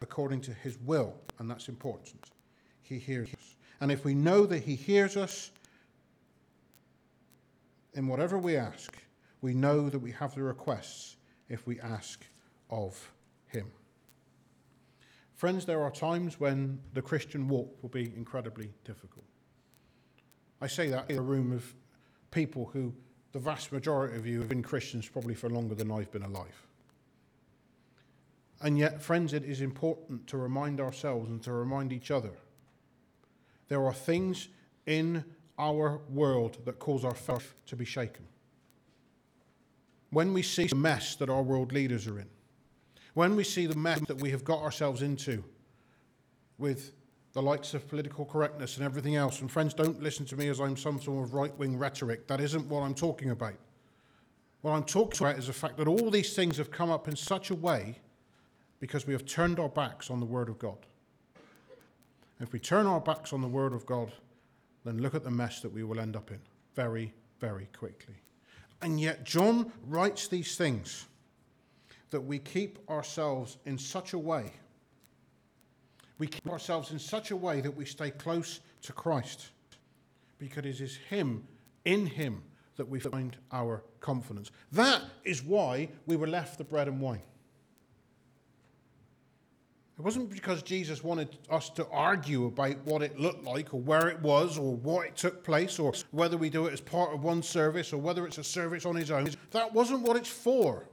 according 0.00 0.40
to 0.42 0.52
His 0.52 0.78
will, 0.78 1.14
and 1.38 1.50
that's 1.50 1.68
important, 1.68 2.30
He 2.82 2.98
hears 2.98 3.28
us. 3.34 3.56
And 3.80 3.90
if 3.90 4.04
we 4.04 4.14
know 4.14 4.46
that 4.46 4.60
He 4.62 4.74
hears 4.74 5.16
us 5.16 5.50
in 7.94 8.06
whatever 8.06 8.38
we 8.38 8.56
ask, 8.56 8.96
we 9.40 9.54
know 9.54 9.88
that 9.88 9.98
we 9.98 10.12
have 10.12 10.34
the 10.34 10.42
requests 10.42 11.16
if 11.48 11.66
we 11.66 11.80
ask 11.80 12.24
of 12.70 13.12
Him. 13.46 13.70
Friends, 15.34 15.66
there 15.66 15.82
are 15.82 15.90
times 15.90 16.38
when 16.38 16.80
the 16.94 17.02
Christian 17.02 17.48
walk 17.48 17.76
will 17.82 17.90
be 17.90 18.12
incredibly 18.16 18.70
difficult. 18.84 19.24
I 20.60 20.68
say 20.68 20.88
that 20.88 21.10
in 21.10 21.18
a 21.18 21.22
room 21.22 21.52
of 21.52 21.74
people 22.30 22.70
who 22.72 22.94
the 23.34 23.40
vast 23.40 23.72
majority 23.72 24.16
of 24.16 24.28
you 24.28 24.38
have 24.38 24.48
been 24.48 24.62
Christians 24.62 25.08
probably 25.08 25.34
for 25.34 25.50
longer 25.50 25.74
than 25.74 25.90
I've 25.90 26.10
been 26.12 26.22
alive. 26.22 26.66
And 28.62 28.78
yet, 28.78 29.02
friends, 29.02 29.32
it 29.32 29.42
is 29.42 29.60
important 29.60 30.28
to 30.28 30.38
remind 30.38 30.80
ourselves 30.80 31.28
and 31.28 31.42
to 31.42 31.52
remind 31.52 31.92
each 31.92 32.12
other 32.12 32.30
there 33.66 33.84
are 33.84 33.92
things 33.92 34.48
in 34.86 35.24
our 35.58 36.00
world 36.10 36.58
that 36.64 36.78
cause 36.78 37.04
our 37.04 37.14
faith 37.14 37.54
to 37.66 37.74
be 37.74 37.84
shaken. 37.84 38.24
When 40.10 40.32
we 40.32 40.42
see 40.42 40.68
the 40.68 40.76
mess 40.76 41.16
that 41.16 41.28
our 41.28 41.42
world 41.42 41.72
leaders 41.72 42.06
are 42.06 42.20
in, 42.20 42.28
when 43.14 43.34
we 43.34 43.42
see 43.42 43.66
the 43.66 43.76
mess 43.76 44.00
that 44.06 44.20
we 44.20 44.30
have 44.30 44.44
got 44.44 44.60
ourselves 44.60 45.02
into 45.02 45.42
with 46.56 46.92
the 47.34 47.42
likes 47.42 47.74
of 47.74 47.86
political 47.88 48.24
correctness 48.24 48.76
and 48.76 48.86
everything 48.86 49.16
else. 49.16 49.40
And 49.40 49.50
friends, 49.50 49.74
don't 49.74 50.00
listen 50.00 50.24
to 50.26 50.36
me 50.36 50.48
as 50.48 50.60
I'm 50.60 50.76
some 50.76 51.00
sort 51.00 51.24
of 51.24 51.34
right 51.34 51.56
wing 51.58 51.76
rhetoric. 51.76 52.28
That 52.28 52.40
isn't 52.40 52.66
what 52.68 52.82
I'm 52.82 52.94
talking 52.94 53.30
about. 53.30 53.54
What 54.62 54.72
I'm 54.72 54.84
talking 54.84 55.26
about 55.26 55.38
is 55.38 55.48
the 55.48 55.52
fact 55.52 55.76
that 55.76 55.88
all 55.88 56.10
these 56.10 56.34
things 56.34 56.56
have 56.56 56.70
come 56.70 56.90
up 56.90 57.08
in 57.08 57.16
such 57.16 57.50
a 57.50 57.54
way 57.54 57.98
because 58.80 59.06
we 59.06 59.12
have 59.12 59.26
turned 59.26 59.58
our 59.58 59.68
backs 59.68 60.10
on 60.10 60.20
the 60.20 60.26
Word 60.26 60.48
of 60.48 60.58
God. 60.58 60.78
And 62.38 62.46
If 62.46 62.52
we 62.52 62.60
turn 62.60 62.86
our 62.86 63.00
backs 63.00 63.32
on 63.32 63.42
the 63.42 63.48
Word 63.48 63.72
of 63.72 63.84
God, 63.84 64.12
then 64.84 65.02
look 65.02 65.14
at 65.14 65.24
the 65.24 65.30
mess 65.30 65.60
that 65.60 65.72
we 65.72 65.82
will 65.82 65.98
end 65.98 66.16
up 66.16 66.30
in 66.30 66.40
very, 66.74 67.12
very 67.40 67.68
quickly. 67.76 68.14
And 68.80 69.00
yet, 69.00 69.24
John 69.24 69.72
writes 69.86 70.28
these 70.28 70.56
things 70.56 71.06
that 72.10 72.20
we 72.20 72.38
keep 72.38 72.78
ourselves 72.88 73.56
in 73.64 73.76
such 73.76 74.12
a 74.12 74.18
way 74.18 74.52
we 76.24 76.28
keep 76.28 76.48
ourselves 76.48 76.90
in 76.90 76.98
such 76.98 77.32
a 77.32 77.36
way 77.36 77.60
that 77.60 77.70
we 77.70 77.84
stay 77.84 78.10
close 78.10 78.60
to 78.80 78.94
Christ 78.94 79.50
because 80.38 80.64
it 80.64 80.80
is 80.80 80.96
Him, 81.10 81.44
in 81.84 82.06
Him, 82.06 82.42
that 82.76 82.88
we 82.88 82.98
find 82.98 83.36
our 83.52 83.82
confidence. 84.00 84.50
That 84.72 85.02
is 85.24 85.42
why 85.42 85.90
we 86.06 86.16
were 86.16 86.26
left 86.26 86.56
the 86.56 86.64
bread 86.64 86.88
and 86.88 86.98
wine. 86.98 87.20
It 89.98 90.02
wasn't 90.02 90.30
because 90.30 90.62
Jesus 90.62 91.04
wanted 91.04 91.36
us 91.50 91.68
to 91.70 91.86
argue 91.88 92.46
about 92.46 92.78
what 92.86 93.02
it 93.02 93.20
looked 93.20 93.44
like 93.44 93.74
or 93.74 93.80
where 93.80 94.08
it 94.08 94.18
was 94.22 94.56
or 94.56 94.76
what 94.76 95.06
it 95.06 95.16
took 95.18 95.44
place 95.44 95.78
or 95.78 95.92
whether 96.10 96.38
we 96.38 96.48
do 96.48 96.64
it 96.64 96.72
as 96.72 96.80
part 96.80 97.12
of 97.12 97.22
one 97.22 97.42
service 97.42 97.92
or 97.92 97.98
whether 97.98 98.26
it's 98.26 98.38
a 98.38 98.44
service 98.44 98.86
on 98.86 98.96
his 98.96 99.10
own. 99.10 99.28
That 99.50 99.74
wasn't 99.74 100.00
what 100.00 100.16
it's 100.16 100.30
for. 100.30 100.88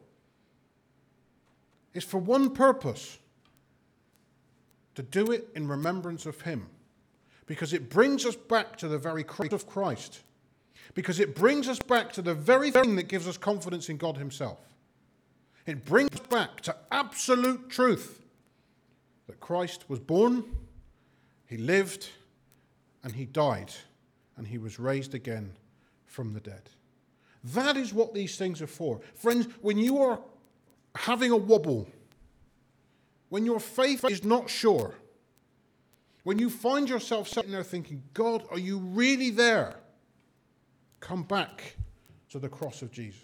It's 1.94 2.06
for 2.06 2.18
one 2.18 2.50
purpose 2.50 3.18
to 4.96 5.04
do 5.04 5.32
it 5.32 5.48
in 5.56 5.68
remembrance 5.68 6.26
of 6.26 6.42
Him. 6.42 6.68
Because 7.46 7.74
it 7.74 7.90
brings 7.90 8.26
us 8.26 8.36
back 8.36 8.78
to 8.78 8.88
the 8.88 8.98
very 8.98 9.24
Christ 9.24 9.54
of 9.54 9.68
Christ. 9.68 10.22
Because 10.94 11.20
it 11.20 11.36
brings 11.36 11.68
us 11.68 11.80
back 11.80 12.12
to 12.14 12.22
the 12.22 12.34
very 12.34 12.72
thing 12.72 12.96
that 12.96 13.08
gives 13.08 13.28
us 13.28 13.38
confidence 13.38 13.90
in 13.90 13.98
God 13.98 14.18
Himself. 14.18 14.60
It 15.66 15.86
brings 15.86 16.12
us 16.14 16.26
back 16.28 16.62
to 16.62 16.76
absolute 16.92 17.70
truth 17.70 18.22
that 19.28 19.40
Christ 19.40 19.86
was 19.88 20.00
born, 20.00 20.44
He 21.46 21.58
lived, 21.58 22.10
and 23.04 23.14
He 23.14 23.26
died, 23.26 23.72
and 24.38 24.48
He 24.48 24.58
was 24.58 24.80
raised 24.80 25.14
again 25.14 25.54
from 26.06 26.34
the 26.34 26.40
dead. 26.40 26.70
That 27.44 27.78
is 27.78 27.94
what 27.94 28.14
these 28.14 28.38
things 28.38 28.62
are 28.62 28.68
for. 28.68 29.00
Friends, 29.16 29.48
when 29.62 29.78
you 29.78 30.00
are 30.00 30.20
having 30.96 31.32
a 31.32 31.38
wobble, 31.38 31.88
when 33.32 33.46
your 33.46 33.62
faith 33.62 34.04
is 34.10 34.26
not 34.26 34.50
sure, 34.50 34.94
when 36.24 36.38
you 36.38 36.50
find 36.50 36.90
yourself 36.90 37.30
sitting 37.30 37.52
there 37.52 37.64
thinking, 37.64 38.04
God, 38.14 38.44
are 38.52 38.60
you 38.60 38.78
really 38.78 39.30
there? 39.30 39.78
Come 41.00 41.24
back 41.24 41.78
to 42.30 42.40
the 42.40 42.50
cross 42.50 42.82
of 42.82 42.92
Jesus. 42.92 43.22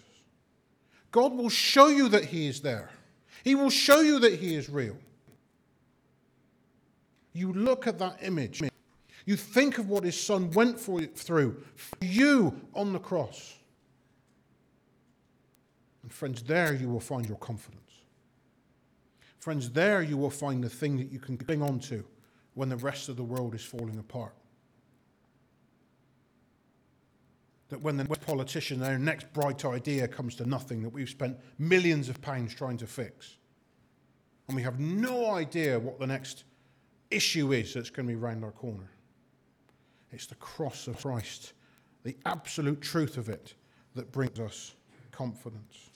God 1.10 1.34
will 1.34 1.50
show 1.50 1.88
you 1.88 2.08
that 2.08 2.24
He 2.24 2.48
is 2.48 2.62
there, 2.62 2.88
He 3.44 3.54
will 3.54 3.68
show 3.68 4.00
you 4.00 4.18
that 4.20 4.40
He 4.40 4.54
is 4.54 4.70
real. 4.70 4.96
You 7.34 7.52
look 7.52 7.86
at 7.86 7.98
that 7.98 8.16
image, 8.22 8.62
You 9.26 9.36
think 9.36 9.76
of 9.76 9.90
what 9.90 10.04
his 10.04 10.18
son 10.18 10.50
went 10.52 10.80
for, 10.80 11.02
through 11.02 11.62
for 11.76 12.02
you 12.02 12.58
on 12.74 12.94
the 12.94 12.98
cross. 12.98 13.58
And 16.02 16.10
friends, 16.10 16.42
there 16.42 16.72
you 16.72 16.88
will 16.88 16.98
find 16.98 17.28
your 17.28 17.36
confidence. 17.36 17.87
Friends, 19.38 19.70
there 19.70 20.02
you 20.02 20.16
will 20.16 20.30
find 20.30 20.62
the 20.62 20.68
thing 20.68 20.96
that 20.98 21.12
you 21.12 21.18
can 21.18 21.36
cling 21.36 21.62
on 21.62 21.78
to 21.80 22.04
when 22.54 22.68
the 22.68 22.76
rest 22.76 23.08
of 23.08 23.16
the 23.16 23.22
world 23.22 23.54
is 23.54 23.64
falling 23.64 23.98
apart. 23.98 24.34
That 27.68 27.80
when 27.80 27.96
the 27.96 28.04
politician, 28.04 28.80
their 28.80 28.98
next 28.98 29.32
bright 29.32 29.64
idea 29.64 30.08
comes 30.08 30.34
to 30.36 30.46
nothing, 30.46 30.82
that 30.82 30.88
we've 30.88 31.08
spent 31.08 31.38
millions 31.58 32.08
of 32.08 32.20
pounds 32.20 32.54
trying 32.54 32.78
to 32.78 32.86
fix. 32.86 33.36
And 34.48 34.56
we 34.56 34.62
have 34.62 34.80
no 34.80 35.30
idea 35.32 35.78
what 35.78 36.00
the 36.00 36.06
next 36.06 36.44
issue 37.10 37.52
is 37.52 37.74
that's 37.74 37.90
going 37.90 38.08
to 38.08 38.12
be 38.12 38.16
round 38.16 38.42
our 38.44 38.50
corner. 38.50 38.90
It's 40.10 40.26
the 40.26 40.34
cross 40.36 40.88
of 40.88 40.96
Christ, 40.98 41.52
the 42.02 42.16
absolute 42.24 42.80
truth 42.80 43.18
of 43.18 43.28
it, 43.28 43.54
that 43.94 44.10
brings 44.12 44.40
us 44.40 44.74
confidence. 45.10 45.90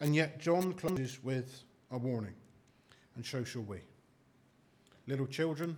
And 0.00 0.14
yet, 0.14 0.38
John 0.38 0.72
closes 0.72 1.22
with 1.22 1.64
a 1.90 1.98
warning, 1.98 2.34
and 3.16 3.24
so 3.24 3.42
shall 3.44 3.62
we. 3.62 3.78
Little 5.06 5.26
children, 5.26 5.76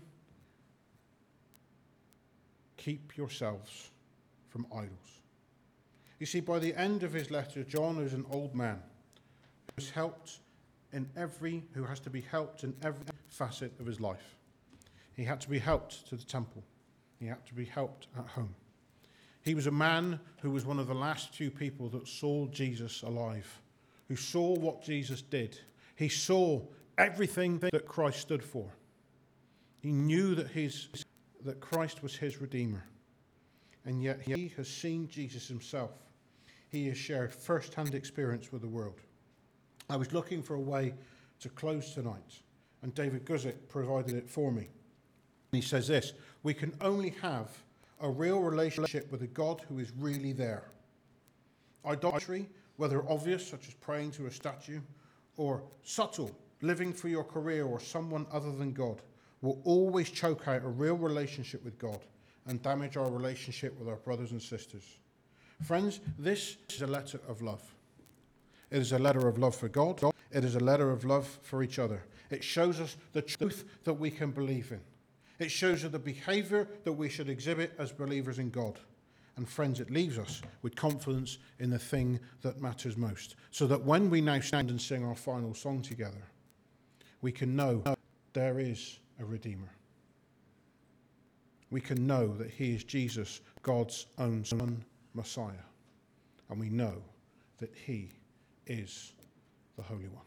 keep 2.76 3.16
yourselves 3.16 3.90
from 4.48 4.66
idols. 4.74 5.20
You 6.18 6.26
see, 6.26 6.40
by 6.40 6.58
the 6.58 6.74
end 6.74 7.02
of 7.02 7.12
his 7.12 7.30
letter, 7.30 7.62
John 7.62 7.98
is 7.98 8.12
an 8.12 8.26
old 8.30 8.54
man 8.54 8.80
who 9.66 9.82
has 9.82 9.90
helped 9.90 10.38
in 10.92 11.08
every, 11.16 11.62
who 11.74 11.84
has 11.84 12.00
to 12.00 12.10
be 12.10 12.22
helped 12.22 12.64
in 12.64 12.74
every 12.82 13.04
facet 13.28 13.72
of 13.78 13.86
his 13.86 14.00
life. 14.00 14.36
He 15.14 15.24
had 15.24 15.40
to 15.42 15.50
be 15.50 15.58
helped 15.58 16.08
to 16.08 16.16
the 16.16 16.24
temple. 16.24 16.62
He 17.20 17.26
had 17.26 17.44
to 17.46 17.54
be 17.54 17.64
helped 17.64 18.08
at 18.16 18.26
home. 18.26 18.54
He 19.42 19.54
was 19.54 19.66
a 19.66 19.72
man 19.72 20.18
who 20.40 20.50
was 20.50 20.64
one 20.64 20.78
of 20.78 20.86
the 20.86 20.94
last 20.94 21.34
few 21.34 21.50
people 21.50 21.88
that 21.90 22.08
saw 22.08 22.46
Jesus 22.46 23.02
alive, 23.02 23.60
who 24.08 24.16
saw 24.16 24.54
what 24.54 24.82
Jesus 24.82 25.22
did. 25.22 25.58
He 25.96 26.08
saw 26.08 26.60
everything 26.98 27.58
that 27.60 27.86
Christ 27.86 28.20
stood 28.20 28.42
for. 28.42 28.68
He 29.80 29.92
knew 29.92 30.34
that, 30.34 30.48
his, 30.48 30.88
that 31.44 31.60
Christ 31.60 32.02
was 32.02 32.16
his 32.16 32.40
Redeemer. 32.40 32.84
And 33.84 34.02
yet 34.02 34.20
he 34.20 34.52
has 34.56 34.68
seen 34.68 35.08
Jesus 35.08 35.48
himself. 35.48 35.92
He 36.70 36.88
has 36.88 36.98
shared 36.98 37.32
first 37.32 37.72
hand 37.74 37.94
experience 37.94 38.52
with 38.52 38.62
the 38.62 38.68
world. 38.68 39.00
I 39.88 39.96
was 39.96 40.12
looking 40.12 40.42
for 40.42 40.54
a 40.54 40.60
way 40.60 40.92
to 41.40 41.48
close 41.48 41.94
tonight, 41.94 42.42
and 42.82 42.94
David 42.94 43.24
Guzik 43.24 43.54
provided 43.68 44.14
it 44.14 44.28
for 44.28 44.52
me. 44.52 44.68
He 45.52 45.62
says 45.62 45.88
this 45.88 46.12
We 46.42 46.52
can 46.52 46.74
only 46.82 47.14
have 47.22 47.50
a 48.00 48.10
real 48.10 48.40
relationship 48.40 49.10
with 49.10 49.22
a 49.22 49.26
God 49.26 49.62
who 49.68 49.78
is 49.78 49.90
really 49.98 50.32
there. 50.32 50.70
Idolatry, 51.86 52.48
whether 52.76 53.08
obvious, 53.08 53.46
such 53.46 53.66
as 53.68 53.74
praying 53.74 54.10
to 54.12 54.26
a 54.26 54.30
statue, 54.30 54.80
or 55.36 55.62
subtle, 55.82 56.36
living 56.60 56.92
for 56.92 57.08
your 57.08 57.24
career 57.24 57.64
or 57.64 57.80
someone 57.80 58.26
other 58.32 58.52
than 58.52 58.72
God, 58.72 59.02
will 59.40 59.60
always 59.64 60.10
choke 60.10 60.48
out 60.48 60.64
a 60.64 60.68
real 60.68 60.96
relationship 60.96 61.64
with 61.64 61.78
God 61.78 62.00
and 62.46 62.62
damage 62.62 62.96
our 62.96 63.10
relationship 63.10 63.78
with 63.78 63.88
our 63.88 63.96
brothers 63.96 64.32
and 64.32 64.42
sisters. 64.42 64.84
Friends, 65.62 66.00
this 66.18 66.56
is 66.70 66.82
a 66.82 66.86
letter 66.86 67.20
of 67.28 67.42
love. 67.42 67.62
It 68.70 68.78
is 68.78 68.92
a 68.92 68.98
letter 68.98 69.28
of 69.28 69.38
love 69.38 69.54
for 69.54 69.68
God. 69.68 70.00
It 70.30 70.44
is 70.44 70.54
a 70.54 70.60
letter 70.60 70.90
of 70.90 71.04
love 71.04 71.38
for 71.42 71.62
each 71.62 71.78
other. 71.78 72.02
It 72.30 72.44
shows 72.44 72.80
us 72.80 72.96
the 73.12 73.22
truth 73.22 73.64
that 73.84 73.94
we 73.94 74.10
can 74.10 74.30
believe 74.30 74.72
in. 74.72 74.80
It 75.38 75.50
shows 75.50 75.84
us 75.84 75.92
the 75.92 75.98
behavior 75.98 76.68
that 76.84 76.92
we 76.92 77.08
should 77.08 77.28
exhibit 77.28 77.72
as 77.78 77.92
believers 77.92 78.38
in 78.38 78.50
God. 78.50 78.78
And 79.36 79.48
friends, 79.48 79.78
it 79.78 79.90
leaves 79.90 80.18
us 80.18 80.42
with 80.62 80.74
confidence 80.74 81.38
in 81.60 81.70
the 81.70 81.78
thing 81.78 82.18
that 82.42 82.60
matters 82.60 82.96
most. 82.96 83.36
So 83.52 83.66
that 83.68 83.84
when 83.84 84.10
we 84.10 84.20
now 84.20 84.40
stand 84.40 84.68
and 84.70 84.80
sing 84.80 85.04
our 85.04 85.14
final 85.14 85.54
song 85.54 85.80
together, 85.80 86.24
we 87.22 87.32
can 87.32 87.56
know 87.56 87.82
there 88.32 88.58
is 88.58 88.98
a 89.20 89.24
Redeemer. 89.24 89.72
We 91.70 91.80
can 91.80 92.06
know 92.06 92.28
that 92.36 92.50
He 92.50 92.74
is 92.74 92.84
Jesus, 92.84 93.40
God's 93.62 94.06
own 94.18 94.44
Son, 94.44 94.84
Messiah. 95.14 95.66
And 96.50 96.58
we 96.58 96.70
know 96.70 96.94
that 97.58 97.74
He 97.74 98.10
is 98.66 99.12
the 99.76 99.82
Holy 99.82 100.08
One. 100.08 100.24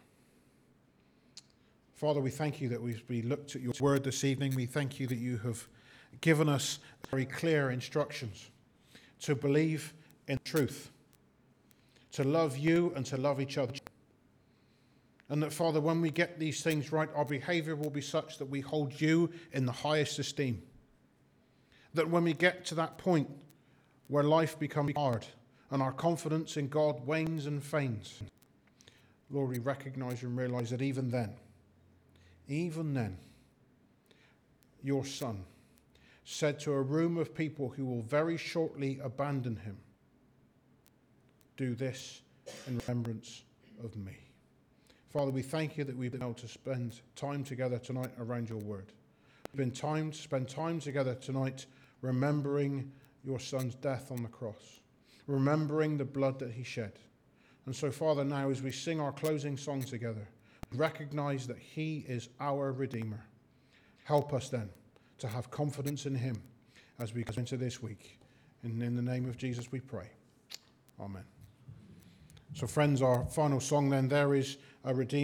Father, 1.95 2.19
we 2.19 2.31
thank 2.31 2.59
you 2.59 2.67
that 2.69 2.81
we've 2.81 3.03
we 3.07 3.21
looked 3.21 3.55
at 3.55 3.61
your 3.61 3.73
word 3.79 4.03
this 4.03 4.23
evening. 4.23 4.55
We 4.55 4.65
thank 4.65 4.99
you 4.99 5.07
that 5.07 5.17
you 5.17 5.37
have 5.37 5.67
given 6.19 6.49
us 6.49 6.79
very 7.09 7.25
clear 7.25 7.71
instructions 7.71 8.49
to 9.21 9.35
believe 9.35 9.93
in 10.27 10.39
truth, 10.43 10.91
to 12.13 12.23
love 12.23 12.57
you 12.57 12.91
and 12.95 13.05
to 13.05 13.17
love 13.17 13.39
each 13.39 13.57
other. 13.57 13.73
And 15.31 15.41
that, 15.43 15.53
Father, 15.53 15.79
when 15.79 16.01
we 16.01 16.11
get 16.11 16.39
these 16.39 16.61
things 16.61 16.91
right, 16.91 17.07
our 17.15 17.23
behavior 17.23 17.77
will 17.77 17.89
be 17.89 18.01
such 18.01 18.37
that 18.37 18.47
we 18.47 18.59
hold 18.59 18.99
you 18.99 19.29
in 19.53 19.65
the 19.65 19.71
highest 19.71 20.19
esteem. 20.19 20.61
That 21.93 22.09
when 22.09 22.25
we 22.25 22.33
get 22.33 22.65
to 22.65 22.75
that 22.75 22.97
point 22.97 23.29
where 24.09 24.25
life 24.25 24.59
becomes 24.59 24.91
hard 24.93 25.25
and 25.69 25.81
our 25.81 25.93
confidence 25.93 26.57
in 26.57 26.67
God 26.67 27.07
wanes 27.07 27.45
and 27.45 27.63
faints, 27.63 28.21
Lord, 29.29 29.51
we 29.51 29.59
recognize 29.59 30.21
and 30.21 30.37
realize 30.37 30.71
that 30.71 30.81
even 30.81 31.09
then, 31.09 31.33
even 32.49 32.93
then, 32.93 33.17
your 34.83 35.05
Son 35.05 35.45
said 36.25 36.59
to 36.59 36.73
a 36.73 36.81
room 36.81 37.17
of 37.17 37.33
people 37.33 37.69
who 37.69 37.85
will 37.85 38.01
very 38.01 38.35
shortly 38.35 38.99
abandon 39.01 39.55
him, 39.55 39.77
Do 41.55 41.73
this 41.73 42.21
in 42.67 42.81
remembrance 42.85 43.43
of 43.81 43.95
me. 43.95 44.17
Father, 45.11 45.31
we 45.31 45.41
thank 45.41 45.77
you 45.77 45.83
that 45.83 45.97
we've 45.97 46.13
been 46.13 46.21
able 46.21 46.33
to 46.35 46.47
spend 46.47 47.01
time 47.17 47.43
together 47.43 47.77
tonight 47.77 48.11
around 48.17 48.47
your 48.47 48.59
word. 48.59 48.93
We've 49.51 49.57
been 49.57 49.71
time 49.71 50.11
to 50.11 50.17
spend 50.17 50.47
time 50.47 50.79
together 50.79 51.15
tonight 51.15 51.65
remembering 52.01 52.89
your 53.25 53.37
son's 53.37 53.75
death 53.75 54.09
on 54.09 54.23
the 54.23 54.29
cross, 54.29 54.79
remembering 55.27 55.97
the 55.97 56.05
blood 56.05 56.39
that 56.39 56.51
he 56.51 56.63
shed. 56.63 56.93
And 57.65 57.75
so, 57.75 57.91
Father, 57.91 58.23
now 58.23 58.49
as 58.49 58.61
we 58.61 58.71
sing 58.71 59.01
our 59.01 59.11
closing 59.11 59.57
song 59.57 59.83
together, 59.83 60.25
recognize 60.73 61.45
that 61.47 61.59
He 61.59 62.05
is 62.07 62.29
our 62.39 62.71
Redeemer. 62.71 63.25
Help 64.05 64.33
us 64.33 64.47
then 64.47 64.69
to 65.17 65.27
have 65.27 65.51
confidence 65.51 66.05
in 66.05 66.15
Him 66.15 66.41
as 66.99 67.13
we 67.13 67.23
go 67.23 67.33
into 67.35 67.57
this 67.57 67.83
week. 67.83 68.17
And 68.63 68.81
in 68.81 68.95
the 68.95 69.01
name 69.01 69.27
of 69.27 69.35
Jesus 69.35 69.73
we 69.73 69.81
pray. 69.81 70.09
Amen. 71.01 71.25
So, 72.53 72.67
friends, 72.67 73.01
our 73.01 73.25
final 73.25 73.59
song 73.59 73.89
then 73.89 74.07
there 74.07 74.35
is 74.35 74.57
a 74.83 74.93
Redeemer. 74.93 75.19